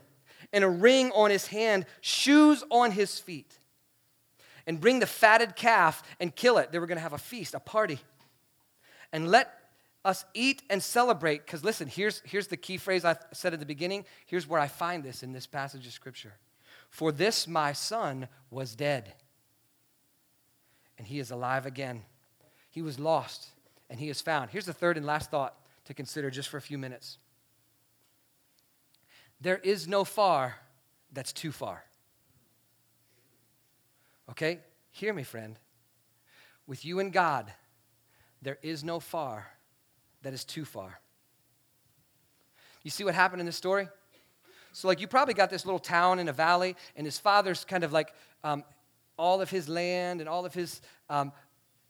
and 0.52 0.64
a 0.64 0.68
ring 0.68 1.10
on 1.12 1.30
his 1.30 1.46
hand, 1.46 1.86
shoes 2.00 2.64
on 2.70 2.92
his 2.92 3.18
feet. 3.18 3.58
And 4.66 4.80
bring 4.80 4.98
the 4.98 5.06
fatted 5.06 5.56
calf 5.56 6.02
and 6.20 6.34
kill 6.34 6.58
it. 6.58 6.72
They 6.72 6.78
were 6.78 6.86
going 6.86 6.98
to 6.98 7.02
have 7.02 7.14
a 7.14 7.18
feast, 7.18 7.54
a 7.54 7.60
party. 7.60 7.98
And 9.12 9.30
let 9.30 9.50
us 10.04 10.24
eat 10.34 10.62
and 10.70 10.82
celebrate. 10.82 11.44
Because 11.44 11.64
listen, 11.64 11.88
here's, 11.88 12.22
here's 12.24 12.46
the 12.48 12.56
key 12.56 12.76
phrase 12.76 13.04
I 13.04 13.16
said 13.32 13.52
at 13.52 13.60
the 13.60 13.66
beginning. 13.66 14.04
Here's 14.26 14.46
where 14.46 14.60
I 14.60 14.68
find 14.68 15.02
this 15.02 15.22
in 15.22 15.32
this 15.32 15.46
passage 15.46 15.86
of 15.86 15.92
Scripture. 15.92 16.34
For 16.90 17.12
this 17.12 17.46
my 17.46 17.72
son 17.72 18.28
was 18.50 18.74
dead, 18.74 19.12
and 20.96 21.06
he 21.06 21.18
is 21.18 21.30
alive 21.30 21.66
again. 21.66 22.02
He 22.70 22.80
was 22.80 22.98
lost, 22.98 23.48
and 23.90 24.00
he 24.00 24.08
is 24.08 24.20
found. 24.20 24.50
Here's 24.50 24.66
the 24.66 24.72
third 24.72 24.96
and 24.96 25.04
last 25.04 25.30
thought 25.30 25.54
to 25.84 25.94
consider 25.94 26.30
just 26.30 26.48
for 26.48 26.56
a 26.56 26.62
few 26.62 26.78
minutes. 26.78 27.18
There 29.40 29.58
is 29.58 29.86
no 29.86 30.04
far 30.04 30.56
that's 31.12 31.32
too 31.32 31.52
far. 31.52 31.84
Okay? 34.30 34.60
Hear 34.90 35.12
me, 35.12 35.22
friend. 35.22 35.58
With 36.66 36.84
you 36.84 36.98
and 37.00 37.12
God, 37.12 37.52
there 38.42 38.58
is 38.62 38.82
no 38.82 39.00
far 39.00 39.46
that 40.22 40.32
is 40.32 40.44
too 40.44 40.64
far. 40.64 41.00
You 42.82 42.90
see 42.90 43.04
what 43.04 43.14
happened 43.14 43.40
in 43.40 43.46
this 43.46 43.56
story? 43.56 43.88
So, 44.72 44.88
like, 44.88 45.00
you 45.00 45.06
probably 45.06 45.34
got 45.34 45.50
this 45.50 45.66
little 45.66 45.78
town 45.78 46.18
in 46.18 46.28
a 46.28 46.32
valley, 46.32 46.76
and 46.96 47.06
his 47.06 47.18
father's 47.18 47.64
kind 47.64 47.84
of 47.84 47.92
like 47.92 48.12
um, 48.44 48.64
all 49.16 49.40
of 49.40 49.50
his 49.50 49.68
land 49.68 50.20
and 50.20 50.28
all 50.28 50.46
of 50.46 50.54
his 50.54 50.80
um, 51.10 51.32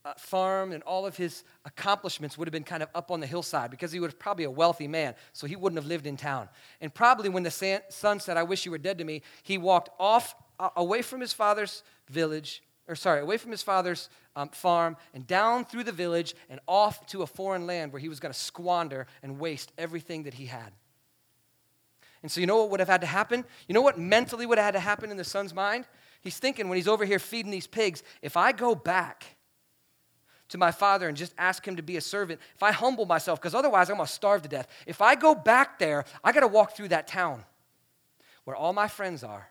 uh, 0.05 0.15
farm 0.17 0.73
and 0.73 0.83
all 0.85 1.05
of 1.05 1.17
his 1.17 1.45
accomplishments 1.65 2.39
would 2.39 2.49
have 2.49 2.53
been 2.53 2.65
kind 2.65 2.83
of 2.83 2.89
up 2.95 3.11
on 3.11 3.21
the 3.21 3.27
hillside 3.27 3.71
because 3.71 3.93
he 3.93 4.01
was 4.01 4.15
probably 4.15 4.45
a 4.45 4.51
wealthy 4.51 4.89
man, 4.89 5.15
so 5.33 5.47
he 5.47 5.57
wouldn't 5.57 5.79
have 5.79 5.87
lived 5.87 6.07
in 6.07 6.17
town. 6.17 6.49
And 6.81 6.93
probably 6.93 7.29
when 7.29 7.43
the 7.43 7.83
son 7.91 8.21
said, 8.21 8.37
I 8.37 8.43
wish 8.43 8.65
you 8.65 8.71
were 8.71 8.79
dead 8.79 8.99
to 8.99 9.05
me, 9.05 9.23
he 9.43 9.59
walked 9.59 9.91
off 9.99 10.35
uh, 10.59 10.71
away 10.77 11.03
from 11.03 11.21
his 11.21 11.33
father's 11.33 11.83
village, 12.09 12.63
or 12.87 12.95
sorry, 12.95 13.21
away 13.21 13.37
from 13.37 13.51
his 13.51 13.63
father's 13.63 14.09
um, 14.39 14.49
farm 14.51 14.97
and 15.13 15.27
down 15.27 15.65
through 15.65 15.83
the 15.83 15.93
village 15.93 16.35
and 16.49 16.61
off 16.69 17.05
to 17.09 17.23
a 17.23 17.27
foreign 17.27 17.67
land 17.67 17.93
where 17.93 17.99
he 17.99 18.09
was 18.09 18.21
going 18.21 18.33
to 18.33 18.39
squander 18.39 19.09
and 19.21 19.41
waste 19.41 19.73
everything 19.77 20.23
that 20.23 20.35
he 20.35 20.47
had. 20.47 20.73
And 22.23 22.31
so, 22.31 22.41
you 22.41 22.47
know 22.47 22.59
what 22.59 22.71
would 22.71 22.81
have 22.81 22.89
had 22.89 23.01
to 23.01 23.07
happen? 23.07 23.45
You 23.67 23.75
know 23.75 23.83
what 23.83 23.99
mentally 23.99 24.47
would 24.47 24.57
have 24.59 24.65
had 24.65 24.75
to 24.75 24.81
happen 24.81 25.11
in 25.11 25.17
the 25.17 25.25
son's 25.25 25.53
mind? 25.53 25.87
He's 26.21 26.39
thinking 26.39 26.69
when 26.69 26.77
he's 26.77 26.87
over 26.87 27.05
here 27.05 27.19
feeding 27.19 27.51
these 27.51 27.67
pigs, 27.67 28.05
if 28.23 28.37
I 28.37 28.53
go 28.53 28.77
back 28.77 29.25
to 30.51 30.59
my 30.59 30.71
father 30.71 31.09
and 31.09 31.17
just 31.17 31.35
ask 31.37 31.67
him 31.67 31.75
to 31.75 31.83
be 31.83 31.97
a 31.97 32.01
servant, 32.01 32.41
if 32.55 32.63
I 32.63 32.71
humble 32.71 33.07
myself, 33.07 33.41
because 33.41 33.57
otherwise 33.57 33.91
I'm 33.91 33.97
going 33.97 34.07
to 34.07 34.13
starve 34.13 34.43
to 34.43 34.49
death, 34.49 34.69
if 34.87 35.03
I 35.03 35.17
go 35.17 35.35
back 35.35 35.81
there, 35.81 36.05
I 36.23 36.31
got 36.31 36.41
to 36.41 36.49
walk 36.49 36.77
through 36.77 36.89
that 36.89 37.09
town 37.09 37.45
where 38.45 38.57
all 38.57 38.73
my 38.73 38.87
friends 38.87 39.25
are, 39.25 39.49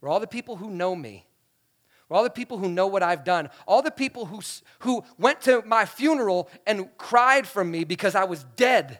where 0.00 0.10
all 0.10 0.20
the 0.20 0.26
people 0.26 0.56
who 0.56 0.70
know 0.70 0.96
me, 0.96 1.26
all 2.10 2.24
the 2.24 2.30
people 2.30 2.58
who 2.58 2.68
know 2.68 2.86
what 2.86 3.02
I've 3.02 3.24
done, 3.24 3.50
all 3.66 3.82
the 3.82 3.90
people 3.90 4.26
who, 4.26 4.40
who 4.80 5.04
went 5.18 5.40
to 5.42 5.62
my 5.64 5.84
funeral 5.84 6.48
and 6.66 6.88
cried 6.98 7.46
for 7.46 7.64
me 7.64 7.84
because 7.84 8.14
I 8.14 8.24
was 8.24 8.44
dead 8.56 8.98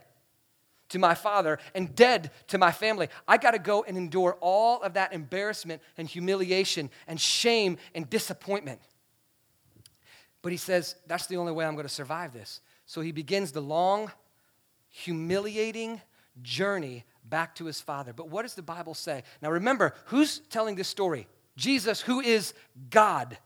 to 0.90 0.98
my 0.98 1.14
father 1.14 1.58
and 1.74 1.94
dead 1.94 2.30
to 2.48 2.58
my 2.58 2.70
family. 2.70 3.08
I 3.26 3.36
got 3.36 3.52
to 3.52 3.58
go 3.58 3.84
and 3.86 3.96
endure 3.96 4.36
all 4.40 4.82
of 4.82 4.94
that 4.94 5.12
embarrassment 5.12 5.82
and 5.96 6.08
humiliation 6.08 6.90
and 7.06 7.20
shame 7.20 7.78
and 7.94 8.08
disappointment. 8.08 8.80
But 10.42 10.52
he 10.52 10.58
says, 10.58 10.96
that's 11.06 11.26
the 11.26 11.36
only 11.36 11.52
way 11.52 11.64
I'm 11.64 11.74
going 11.74 11.86
to 11.86 11.92
survive 11.92 12.32
this. 12.32 12.60
So 12.86 13.00
he 13.00 13.12
begins 13.12 13.52
the 13.52 13.60
long, 13.60 14.10
humiliating 14.88 16.00
journey 16.42 17.04
back 17.24 17.54
to 17.56 17.66
his 17.66 17.80
father. 17.80 18.12
But 18.12 18.28
what 18.28 18.42
does 18.42 18.54
the 18.54 18.62
Bible 18.62 18.94
say? 18.94 19.22
Now 19.42 19.50
remember, 19.50 19.94
who's 20.06 20.38
telling 20.50 20.74
this 20.74 20.88
story? 20.88 21.28
Jesus, 21.60 22.00
who 22.00 22.20
is 22.20 22.54
God. 22.88 23.36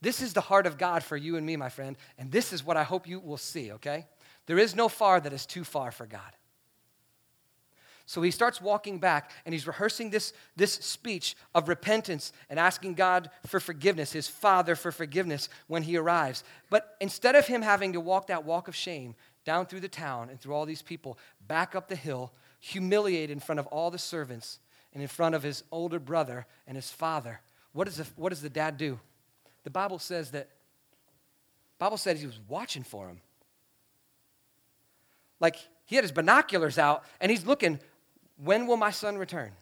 This 0.00 0.22
is 0.22 0.32
the 0.32 0.40
heart 0.40 0.66
of 0.66 0.78
God 0.78 1.02
for 1.02 1.16
you 1.16 1.36
and 1.36 1.44
me, 1.44 1.56
my 1.56 1.68
friend, 1.68 1.96
and 2.16 2.30
this 2.30 2.52
is 2.52 2.64
what 2.64 2.76
I 2.76 2.84
hope 2.84 3.08
you 3.08 3.18
will 3.18 3.36
see, 3.36 3.72
okay? 3.72 4.06
There 4.46 4.58
is 4.58 4.76
no 4.76 4.88
far 4.88 5.20
that 5.20 5.32
is 5.32 5.44
too 5.44 5.64
far 5.64 5.90
for 5.90 6.06
God. 6.06 6.20
So 8.06 8.22
he 8.22 8.30
starts 8.30 8.62
walking 8.62 9.00
back 9.00 9.32
and 9.44 9.52
he's 9.52 9.66
rehearsing 9.66 10.08
this, 10.08 10.32
this 10.56 10.72
speech 10.72 11.36
of 11.54 11.68
repentance 11.68 12.32
and 12.48 12.58
asking 12.58 12.94
God 12.94 13.28
for 13.46 13.60
forgiveness, 13.60 14.12
his 14.12 14.28
father 14.28 14.76
for 14.76 14.92
forgiveness 14.92 15.50
when 15.66 15.82
he 15.82 15.96
arrives. 15.98 16.42
But 16.70 16.96
instead 17.00 17.34
of 17.34 17.46
him 17.46 17.60
having 17.60 17.92
to 17.92 18.00
walk 18.00 18.28
that 18.28 18.46
walk 18.46 18.66
of 18.68 18.74
shame 18.74 19.14
down 19.44 19.66
through 19.66 19.80
the 19.80 19.88
town 19.88 20.30
and 20.30 20.40
through 20.40 20.54
all 20.54 20.64
these 20.64 20.80
people, 20.80 21.18
back 21.46 21.74
up 21.74 21.88
the 21.88 21.96
hill, 21.96 22.32
humiliated 22.60 23.30
in 23.30 23.40
front 23.40 23.58
of 23.58 23.66
all 23.66 23.90
the 23.90 23.98
servants 23.98 24.60
and 24.98 25.02
in 25.04 25.08
front 25.08 25.36
of 25.36 25.44
his 25.44 25.62
older 25.70 26.00
brother 26.00 26.44
and 26.66 26.76
his 26.76 26.90
father, 26.90 27.38
what 27.70 27.84
does 27.84 27.98
the, 27.98 28.06
what 28.16 28.30
does 28.30 28.42
the 28.42 28.50
dad 28.50 28.76
do? 28.76 28.98
The 29.62 29.70
Bible 29.70 30.00
says 30.00 30.32
that, 30.32 30.48
Bible 31.78 31.98
says 31.98 32.18
he 32.18 32.26
was 32.26 32.40
watching 32.48 32.82
for 32.82 33.06
him. 33.06 33.20
Like 35.38 35.54
he 35.84 35.94
had 35.94 36.02
his 36.02 36.10
binoculars 36.10 36.78
out 36.78 37.04
and 37.20 37.30
he's 37.30 37.46
looking 37.46 37.78
when 38.42 38.66
will 38.66 38.76
my 38.76 38.90
son 38.90 39.18
return? 39.18 39.52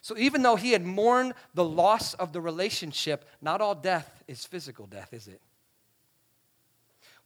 So, 0.00 0.16
even 0.16 0.42
though 0.42 0.54
he 0.54 0.70
had 0.70 0.86
mourned 0.86 1.34
the 1.54 1.64
loss 1.64 2.14
of 2.14 2.32
the 2.32 2.40
relationship, 2.40 3.24
not 3.42 3.60
all 3.60 3.74
death 3.74 4.22
is 4.28 4.46
physical 4.46 4.86
death, 4.86 5.12
is 5.12 5.26
it? 5.26 5.40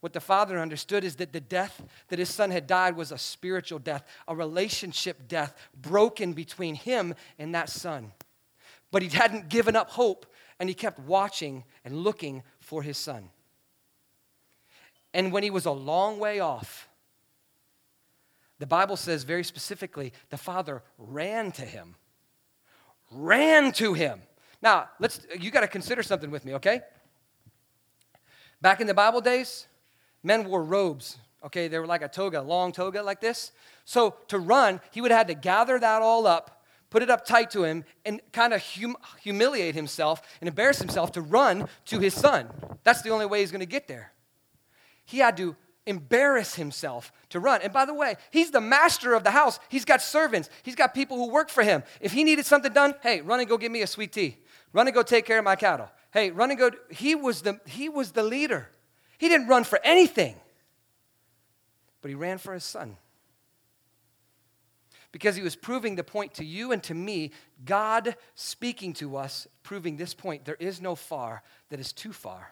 What 0.02 0.12
the 0.12 0.20
father 0.20 0.58
understood 0.58 1.04
is 1.04 1.14
that 1.16 1.32
the 1.32 1.40
death 1.40 1.80
that 2.08 2.18
his 2.18 2.28
son 2.28 2.50
had 2.50 2.66
died 2.66 2.96
was 2.96 3.12
a 3.12 3.18
spiritual 3.18 3.78
death, 3.78 4.04
a 4.26 4.34
relationship 4.34 5.28
death 5.28 5.54
broken 5.80 6.32
between 6.32 6.74
him 6.74 7.14
and 7.38 7.54
that 7.54 7.70
son. 7.70 8.10
But 8.90 9.02
he 9.02 9.08
hadn't 9.08 9.48
given 9.48 9.76
up 9.76 9.90
hope 9.90 10.26
and 10.58 10.68
he 10.68 10.74
kept 10.74 10.98
watching 10.98 11.62
and 11.84 11.98
looking 11.98 12.42
for 12.58 12.82
his 12.82 12.98
son. 12.98 13.28
And 15.14 15.32
when 15.32 15.44
he 15.44 15.50
was 15.50 15.66
a 15.66 15.70
long 15.70 16.18
way 16.18 16.40
off, 16.40 16.88
the 18.58 18.66
Bible 18.66 18.96
says 18.96 19.22
very 19.22 19.44
specifically 19.44 20.12
the 20.30 20.36
father 20.36 20.82
ran 20.98 21.52
to 21.52 21.62
him. 21.62 21.94
Ran 23.12 23.70
to 23.74 23.94
him. 23.94 24.20
Now, 24.60 24.88
let's 24.98 25.20
you 25.38 25.52
got 25.52 25.60
to 25.60 25.68
consider 25.68 26.02
something 26.02 26.32
with 26.32 26.44
me, 26.44 26.54
okay? 26.54 26.80
Back 28.60 28.80
in 28.80 28.88
the 28.88 28.94
Bible 28.94 29.20
days, 29.20 29.68
men 30.22 30.44
wore 30.44 30.62
robes. 30.62 31.18
Okay, 31.44 31.68
they 31.68 31.78
were 31.78 31.86
like 31.86 32.02
a 32.02 32.08
toga, 32.08 32.40
long 32.40 32.72
toga 32.72 33.02
like 33.02 33.20
this. 33.20 33.52
So 33.84 34.14
to 34.28 34.38
run, 34.38 34.80
he 34.92 35.00
would 35.00 35.10
have 35.10 35.18
had 35.18 35.28
to 35.28 35.34
gather 35.34 35.78
that 35.78 36.02
all 36.02 36.26
up, 36.26 36.62
put 36.88 37.02
it 37.02 37.10
up 37.10 37.26
tight 37.26 37.50
to 37.50 37.64
him, 37.64 37.84
and 38.04 38.20
kind 38.32 38.52
of 38.52 38.62
hum- 38.62 38.96
humiliate 39.20 39.74
himself 39.74 40.22
and 40.40 40.48
embarrass 40.48 40.78
himself 40.78 41.12
to 41.12 41.20
run 41.20 41.68
to 41.86 41.98
his 41.98 42.14
son. 42.14 42.48
That's 42.84 43.02
the 43.02 43.10
only 43.10 43.26
way 43.26 43.40
he's 43.40 43.50
going 43.50 43.60
to 43.60 43.66
get 43.66 43.88
there. 43.88 44.12
He 45.04 45.18
had 45.18 45.36
to 45.38 45.56
embarrass 45.84 46.54
himself 46.54 47.12
to 47.30 47.40
run. 47.40 47.60
And 47.62 47.72
by 47.72 47.84
the 47.84 47.94
way, 47.94 48.16
he's 48.30 48.52
the 48.52 48.60
master 48.60 49.14
of 49.14 49.24
the 49.24 49.32
house. 49.32 49.58
He's 49.68 49.84
got 49.84 50.00
servants, 50.00 50.48
he's 50.62 50.76
got 50.76 50.94
people 50.94 51.16
who 51.16 51.30
work 51.30 51.50
for 51.50 51.62
him. 51.62 51.82
If 52.00 52.12
he 52.12 52.22
needed 52.22 52.46
something 52.46 52.72
done, 52.72 52.94
hey, 53.02 53.20
run 53.20 53.40
and 53.40 53.48
go 53.48 53.58
get 53.58 53.72
me 53.72 53.82
a 53.82 53.86
sweet 53.86 54.12
tea. 54.12 54.36
Run 54.72 54.86
and 54.86 54.94
go 54.94 55.02
take 55.02 55.26
care 55.26 55.38
of 55.38 55.44
my 55.44 55.56
cattle. 55.56 55.90
Hey, 56.12 56.30
run 56.30 56.50
and 56.50 56.58
go. 56.58 56.70
He 56.90 57.14
was 57.14 57.42
the, 57.42 57.60
he 57.66 57.88
was 57.88 58.12
the 58.12 58.22
leader. 58.22 58.68
He 59.22 59.28
didn't 59.28 59.46
run 59.46 59.62
for 59.62 59.78
anything, 59.84 60.34
but 62.00 62.08
he 62.08 62.16
ran 62.16 62.38
for 62.38 62.54
his 62.54 62.64
son. 62.64 62.96
Because 65.12 65.36
he 65.36 65.42
was 65.42 65.54
proving 65.54 65.94
the 65.94 66.02
point 66.02 66.34
to 66.34 66.44
you 66.44 66.72
and 66.72 66.82
to 66.82 66.92
me, 66.92 67.30
God 67.64 68.16
speaking 68.34 68.92
to 68.94 69.16
us, 69.16 69.46
proving 69.62 69.96
this 69.96 70.12
point 70.12 70.44
there 70.44 70.56
is 70.58 70.80
no 70.80 70.96
far 70.96 71.44
that 71.68 71.78
is 71.78 71.92
too 71.92 72.12
far. 72.12 72.50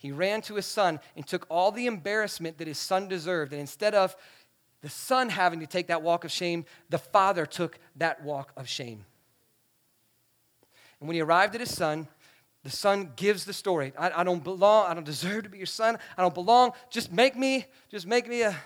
He 0.00 0.10
ran 0.10 0.42
to 0.42 0.56
his 0.56 0.66
son 0.66 0.98
and 1.14 1.24
took 1.24 1.46
all 1.48 1.70
the 1.70 1.86
embarrassment 1.86 2.58
that 2.58 2.66
his 2.66 2.78
son 2.78 3.06
deserved. 3.06 3.52
And 3.52 3.60
instead 3.60 3.94
of 3.94 4.16
the 4.80 4.90
son 4.90 5.28
having 5.28 5.60
to 5.60 5.68
take 5.68 5.86
that 5.86 6.02
walk 6.02 6.24
of 6.24 6.32
shame, 6.32 6.64
the 6.90 6.98
father 6.98 7.46
took 7.46 7.78
that 7.94 8.24
walk 8.24 8.50
of 8.56 8.68
shame. 8.68 9.04
And 10.98 11.06
when 11.06 11.14
he 11.14 11.20
arrived 11.20 11.54
at 11.54 11.60
his 11.60 11.72
son, 11.72 12.08
the 12.64 12.70
son 12.70 13.12
gives 13.14 13.44
the 13.44 13.52
story. 13.52 13.92
I, 13.96 14.10
I, 14.20 14.24
don't 14.24 14.42
belong. 14.42 14.90
I 14.90 14.94
don't 14.94 15.04
deserve 15.04 15.44
to 15.44 15.50
be 15.50 15.58
your 15.58 15.66
son. 15.66 15.98
I 16.16 16.22
don't 16.22 16.34
belong. 16.34 16.72
Just 16.90 17.12
make 17.12 17.36
me, 17.36 17.66
just 17.90 18.06
make 18.06 18.26
me 18.26 18.40
a, 18.40 18.56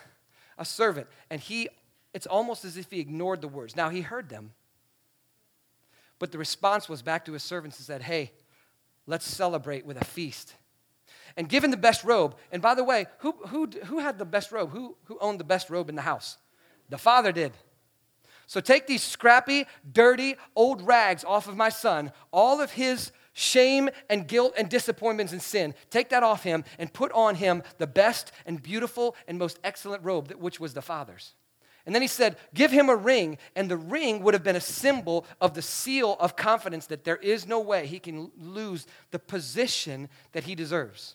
a 0.57 0.65
servant. 0.65 1.09
And 1.31 1.41
he, 1.41 1.69
it's 2.15 2.27
almost 2.27 2.65
as 2.65 2.77
if 2.77 2.91
he 2.91 3.01
ignored 3.01 3.41
the 3.41 3.49
words. 3.49 3.75
Now 3.75 3.91
he 3.91 4.01
heard 4.01 4.29
them. 4.29 4.53
But 6.21 6.31
the 6.31 6.39
response 6.39 6.89
was 6.89 7.03
back 7.03 7.25
to 7.25 7.33
his 7.33 7.43
servants 7.43 7.77
and 7.79 7.87
said, 7.87 8.03
Hey, 8.03 8.33
let's 9.07 9.27
celebrate 9.27 9.85
with 9.85 10.01
a 10.01 10.05
feast. 10.05 10.55
And 11.37 11.49
give 11.49 11.65
him 11.65 11.73
the 11.73 11.77
best 11.77 12.05
robe. 12.05 12.37
And 12.53 12.63
by 12.63 12.75
the 12.75 12.85
way, 12.85 13.07
who, 13.19 13.33
who, 13.49 13.69
who 13.87 13.99
had 13.99 14.19
the 14.19 14.25
best 14.25 14.53
robe? 14.53 14.71
Who, 14.71 14.97
who 15.05 15.19
owned 15.21 15.41
the 15.41 15.45
best 15.45 15.71
robe 15.71 15.89
in 15.89 15.97
the 15.97 16.03
house? 16.03 16.39
The 16.89 16.99
father 16.99 17.33
did. 17.33 17.53
So 18.47 18.61
take 18.61 18.87
these 18.87 19.03
scrappy, 19.03 19.67
dirty, 19.91 20.37
old 20.57 20.83
rags 20.83 21.25
off 21.25 21.49
of 21.49 21.57
my 21.57 21.69
son, 21.69 22.13
all 22.33 22.61
of 22.61 22.73
his 22.73 23.13
shame 23.39 23.89
and 24.11 24.27
guilt 24.27 24.53
and 24.59 24.69
disappointments 24.69 25.33
and 25.33 25.41
sin. 25.41 25.73
Take 25.91 26.09
that 26.09 26.25
off 26.25 26.43
him 26.43 26.65
and 26.79 26.93
put 26.93 27.13
on 27.13 27.37
him 27.37 27.63
the 27.79 27.87
best 27.87 28.33
and 28.47 28.61
beautiful 28.61 29.15
and 29.29 29.39
most 29.39 29.61
excellent 29.63 30.03
robe, 30.03 30.33
which 30.33 30.59
was 30.59 30.75
the 30.75 30.83
Father's. 30.83 31.35
And 31.87 31.95
then 31.95 32.03
he 32.03 32.09
said, 32.09 32.37
Give 32.53 32.73
him 32.73 32.89
a 32.89 32.97
ring. 32.97 33.39
And 33.55 33.71
the 33.71 33.77
ring 33.77 34.23
would 34.23 34.35
have 34.35 34.43
been 34.43 34.57
a 34.57 34.61
symbol 34.61 35.25
of 35.41 35.55
the 35.55 35.63
seal 35.63 36.17
of 36.19 36.35
confidence 36.35 36.87
that 36.87 37.05
there 37.05 37.17
is 37.17 37.47
no 37.47 37.61
way 37.61 37.87
he 37.87 38.01
can 38.01 38.31
lose 38.37 38.87
the 39.13 39.21
position 39.21 40.09
that 40.33 40.45
he 40.45 40.57
deserves. 40.57 41.15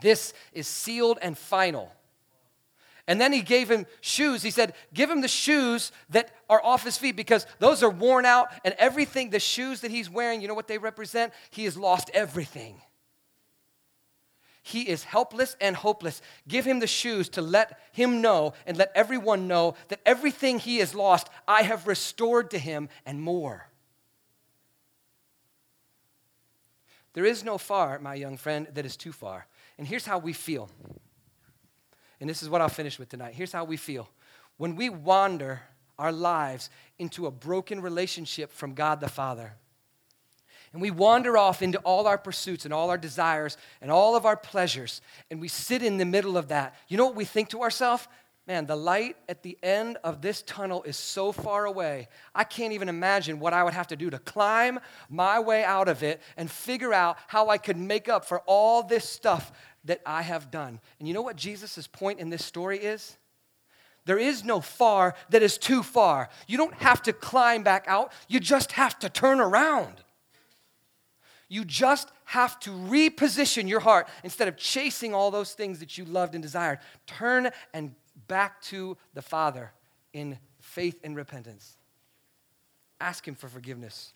This 0.00 0.32
is 0.54 0.66
sealed 0.66 1.18
and 1.20 1.36
final. 1.36 1.92
And 3.10 3.20
then 3.20 3.32
he 3.32 3.42
gave 3.42 3.68
him 3.68 3.86
shoes. 4.00 4.40
He 4.40 4.52
said, 4.52 4.72
Give 4.94 5.10
him 5.10 5.20
the 5.20 5.26
shoes 5.26 5.90
that 6.10 6.30
are 6.48 6.64
off 6.64 6.84
his 6.84 6.96
feet 6.96 7.16
because 7.16 7.44
those 7.58 7.82
are 7.82 7.90
worn 7.90 8.24
out, 8.24 8.52
and 8.64 8.72
everything, 8.78 9.30
the 9.30 9.40
shoes 9.40 9.80
that 9.80 9.90
he's 9.90 10.08
wearing, 10.08 10.40
you 10.40 10.46
know 10.46 10.54
what 10.54 10.68
they 10.68 10.78
represent? 10.78 11.32
He 11.50 11.64
has 11.64 11.76
lost 11.76 12.08
everything. 12.14 12.80
He 14.62 14.82
is 14.82 15.02
helpless 15.02 15.56
and 15.60 15.74
hopeless. 15.74 16.22
Give 16.46 16.64
him 16.64 16.78
the 16.78 16.86
shoes 16.86 17.28
to 17.30 17.42
let 17.42 17.80
him 17.90 18.20
know 18.20 18.52
and 18.64 18.76
let 18.76 18.92
everyone 18.94 19.48
know 19.48 19.74
that 19.88 20.02
everything 20.06 20.60
he 20.60 20.76
has 20.76 20.94
lost, 20.94 21.28
I 21.48 21.62
have 21.62 21.88
restored 21.88 22.52
to 22.52 22.58
him 22.60 22.88
and 23.04 23.20
more. 23.20 23.66
There 27.14 27.24
is 27.24 27.42
no 27.42 27.58
far, 27.58 27.98
my 27.98 28.14
young 28.14 28.36
friend, 28.36 28.68
that 28.72 28.86
is 28.86 28.96
too 28.96 29.10
far. 29.10 29.48
And 29.78 29.88
here's 29.88 30.06
how 30.06 30.18
we 30.18 30.32
feel 30.32 30.70
and 32.20 32.28
this 32.28 32.42
is 32.42 32.48
what 32.48 32.60
I'll 32.60 32.68
finish 32.68 32.98
with 32.98 33.08
tonight. 33.08 33.34
Here's 33.34 33.52
how 33.52 33.64
we 33.64 33.76
feel 33.76 34.08
when 34.56 34.76
we 34.76 34.90
wander 34.90 35.62
our 35.98 36.12
lives 36.12 36.70
into 36.98 37.26
a 37.26 37.30
broken 37.30 37.80
relationship 37.80 38.52
from 38.52 38.74
God 38.74 39.00
the 39.00 39.08
Father. 39.08 39.54
And 40.72 40.80
we 40.80 40.90
wander 40.90 41.36
off 41.36 41.62
into 41.62 41.78
all 41.78 42.06
our 42.06 42.18
pursuits 42.18 42.64
and 42.64 42.72
all 42.72 42.90
our 42.90 42.98
desires 42.98 43.56
and 43.82 43.90
all 43.90 44.14
of 44.14 44.24
our 44.24 44.36
pleasures, 44.36 45.00
and 45.30 45.40
we 45.40 45.48
sit 45.48 45.82
in 45.82 45.98
the 45.98 46.04
middle 46.04 46.36
of 46.36 46.48
that. 46.48 46.76
You 46.88 46.96
know 46.96 47.06
what 47.06 47.16
we 47.16 47.24
think 47.24 47.48
to 47.50 47.62
ourselves? 47.62 48.06
Man, 48.46 48.66
the 48.66 48.76
light 48.76 49.16
at 49.28 49.42
the 49.42 49.58
end 49.62 49.98
of 50.02 50.22
this 50.22 50.42
tunnel 50.42 50.82
is 50.82 50.96
so 50.96 51.30
far 51.30 51.66
away. 51.66 52.08
I 52.34 52.44
can't 52.44 52.72
even 52.72 52.88
imagine 52.88 53.38
what 53.38 53.52
I 53.52 53.62
would 53.62 53.74
have 53.74 53.88
to 53.88 53.96
do 53.96 54.10
to 54.10 54.18
climb 54.18 54.80
my 55.08 55.38
way 55.38 55.62
out 55.62 55.88
of 55.88 56.02
it 56.02 56.20
and 56.36 56.50
figure 56.50 56.92
out 56.92 57.16
how 57.28 57.48
I 57.48 57.58
could 57.58 57.76
make 57.76 58.08
up 58.08 58.24
for 58.24 58.40
all 58.46 58.82
this 58.82 59.08
stuff 59.08 59.52
that 59.84 60.00
I 60.04 60.22
have 60.22 60.50
done. 60.50 60.80
And 60.98 61.08
you 61.08 61.14
know 61.14 61.22
what 61.22 61.36
Jesus' 61.36 61.86
point 61.86 62.20
in 62.20 62.30
this 62.30 62.44
story 62.44 62.78
is? 62.78 63.16
There 64.06 64.18
is 64.18 64.44
no 64.44 64.60
far 64.60 65.14
that 65.30 65.42
is 65.42 65.58
too 65.58 65.82
far. 65.82 66.28
You 66.46 66.56
don't 66.56 66.74
have 66.74 67.02
to 67.02 67.12
climb 67.12 67.62
back 67.62 67.84
out, 67.86 68.12
you 68.28 68.40
just 68.40 68.72
have 68.72 68.98
to 69.00 69.08
turn 69.08 69.40
around. 69.40 69.94
You 71.48 71.64
just 71.64 72.12
have 72.26 72.60
to 72.60 72.70
reposition 72.70 73.68
your 73.68 73.80
heart 73.80 74.08
instead 74.22 74.46
of 74.46 74.56
chasing 74.56 75.12
all 75.12 75.32
those 75.32 75.52
things 75.52 75.80
that 75.80 75.98
you 75.98 76.04
loved 76.04 76.34
and 76.34 76.42
desired. 76.42 76.78
Turn 77.08 77.50
and 77.74 77.92
back 78.28 78.62
to 78.62 78.96
the 79.14 79.22
Father 79.22 79.72
in 80.12 80.38
faith 80.60 81.00
and 81.02 81.16
repentance. 81.16 81.76
Ask 83.00 83.26
Him 83.26 83.34
for 83.34 83.48
forgiveness. 83.48 84.12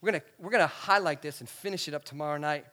We're 0.00 0.12
gonna, 0.12 0.22
we're 0.38 0.50
to 0.50 0.66
highlight 0.66 1.20
this 1.20 1.40
and 1.40 1.48
finish 1.48 1.88
it 1.88 1.94
up 1.94 2.04
tomorrow 2.04 2.38
night. 2.38 2.64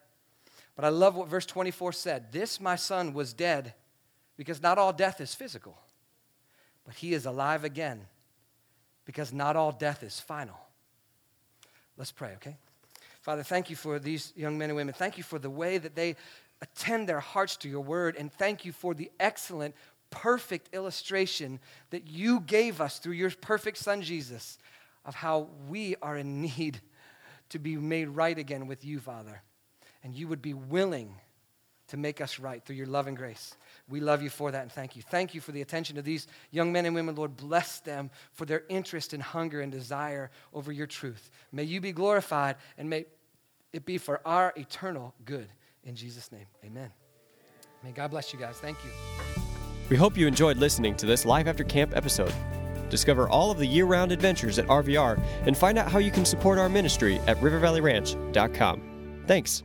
But 0.76 0.84
I 0.84 0.88
love 0.88 1.14
what 1.14 1.28
verse 1.28 1.46
24 1.46 1.92
said 1.92 2.32
This, 2.32 2.60
my 2.60 2.76
son, 2.76 3.12
was 3.12 3.32
dead 3.32 3.74
because 4.36 4.62
not 4.62 4.78
all 4.78 4.92
death 4.92 5.20
is 5.20 5.34
physical, 5.34 5.76
but 6.84 6.94
he 6.94 7.12
is 7.12 7.26
alive 7.26 7.64
again 7.64 8.06
because 9.04 9.32
not 9.32 9.56
all 9.56 9.72
death 9.72 10.02
is 10.02 10.20
final. 10.20 10.58
Let's 11.96 12.12
pray, 12.12 12.32
okay? 12.36 12.56
Father, 13.20 13.42
thank 13.42 13.68
you 13.68 13.76
for 13.76 13.98
these 13.98 14.32
young 14.34 14.56
men 14.56 14.70
and 14.70 14.76
women. 14.76 14.94
Thank 14.94 15.18
you 15.18 15.24
for 15.24 15.38
the 15.38 15.50
way 15.50 15.76
that 15.76 15.94
they 15.94 16.16
attend 16.62 17.08
their 17.08 17.20
hearts 17.20 17.56
to 17.58 17.68
your 17.68 17.82
word. 17.82 18.16
And 18.16 18.32
thank 18.32 18.64
you 18.64 18.72
for 18.72 18.94
the 18.94 19.10
excellent, 19.20 19.74
perfect 20.08 20.74
illustration 20.74 21.60
that 21.90 22.06
you 22.06 22.40
gave 22.40 22.80
us 22.80 22.98
through 22.98 23.12
your 23.14 23.30
perfect 23.30 23.76
son, 23.76 24.00
Jesus, 24.00 24.56
of 25.04 25.14
how 25.14 25.48
we 25.68 25.96
are 26.00 26.16
in 26.16 26.40
need 26.40 26.80
to 27.50 27.58
be 27.58 27.76
made 27.76 28.08
right 28.08 28.38
again 28.38 28.66
with 28.66 28.84
you, 28.84 29.00
Father 29.00 29.42
and 30.02 30.14
you 30.14 30.28
would 30.28 30.42
be 30.42 30.54
willing 30.54 31.14
to 31.88 31.96
make 31.96 32.20
us 32.20 32.38
right 32.38 32.64
through 32.64 32.76
your 32.76 32.86
love 32.86 33.08
and 33.08 33.16
grace. 33.16 33.56
We 33.88 34.00
love 34.00 34.22
you 34.22 34.30
for 34.30 34.52
that 34.52 34.62
and 34.62 34.70
thank 34.70 34.94
you. 34.94 35.02
Thank 35.02 35.34
you 35.34 35.40
for 35.40 35.50
the 35.50 35.60
attention 35.60 35.98
of 35.98 36.04
these 36.04 36.28
young 36.52 36.72
men 36.72 36.86
and 36.86 36.94
women. 36.94 37.16
Lord, 37.16 37.36
bless 37.36 37.80
them 37.80 38.10
for 38.32 38.44
their 38.44 38.62
interest 38.68 39.12
and 39.12 39.20
hunger 39.20 39.60
and 39.60 39.72
desire 39.72 40.30
over 40.54 40.70
your 40.70 40.86
truth. 40.86 41.30
May 41.50 41.64
you 41.64 41.80
be 41.80 41.90
glorified 41.90 42.56
and 42.78 42.88
may 42.88 43.06
it 43.72 43.84
be 43.84 43.98
for 43.98 44.20
our 44.24 44.52
eternal 44.56 45.14
good. 45.24 45.48
In 45.82 45.96
Jesus' 45.96 46.30
name, 46.30 46.46
amen. 46.64 46.90
May 47.82 47.90
God 47.90 48.10
bless 48.10 48.32
you 48.32 48.38
guys. 48.38 48.58
Thank 48.58 48.78
you. 48.84 48.90
We 49.88 49.96
hope 49.96 50.16
you 50.16 50.28
enjoyed 50.28 50.58
listening 50.58 50.94
to 50.96 51.06
this 51.06 51.24
Life 51.24 51.48
After 51.48 51.64
Camp 51.64 51.96
episode. 51.96 52.32
Discover 52.88 53.28
all 53.28 53.50
of 53.50 53.58
the 53.58 53.66
year 53.66 53.86
round 53.86 54.12
adventures 54.12 54.58
at 54.60 54.66
RVR 54.66 55.20
and 55.46 55.56
find 55.56 55.78
out 55.78 55.90
how 55.90 55.98
you 55.98 56.10
can 56.12 56.24
support 56.24 56.58
our 56.58 56.68
ministry 56.68 57.18
at 57.26 57.36
rivervalleyranch.com. 57.38 59.22
Thanks. 59.26 59.64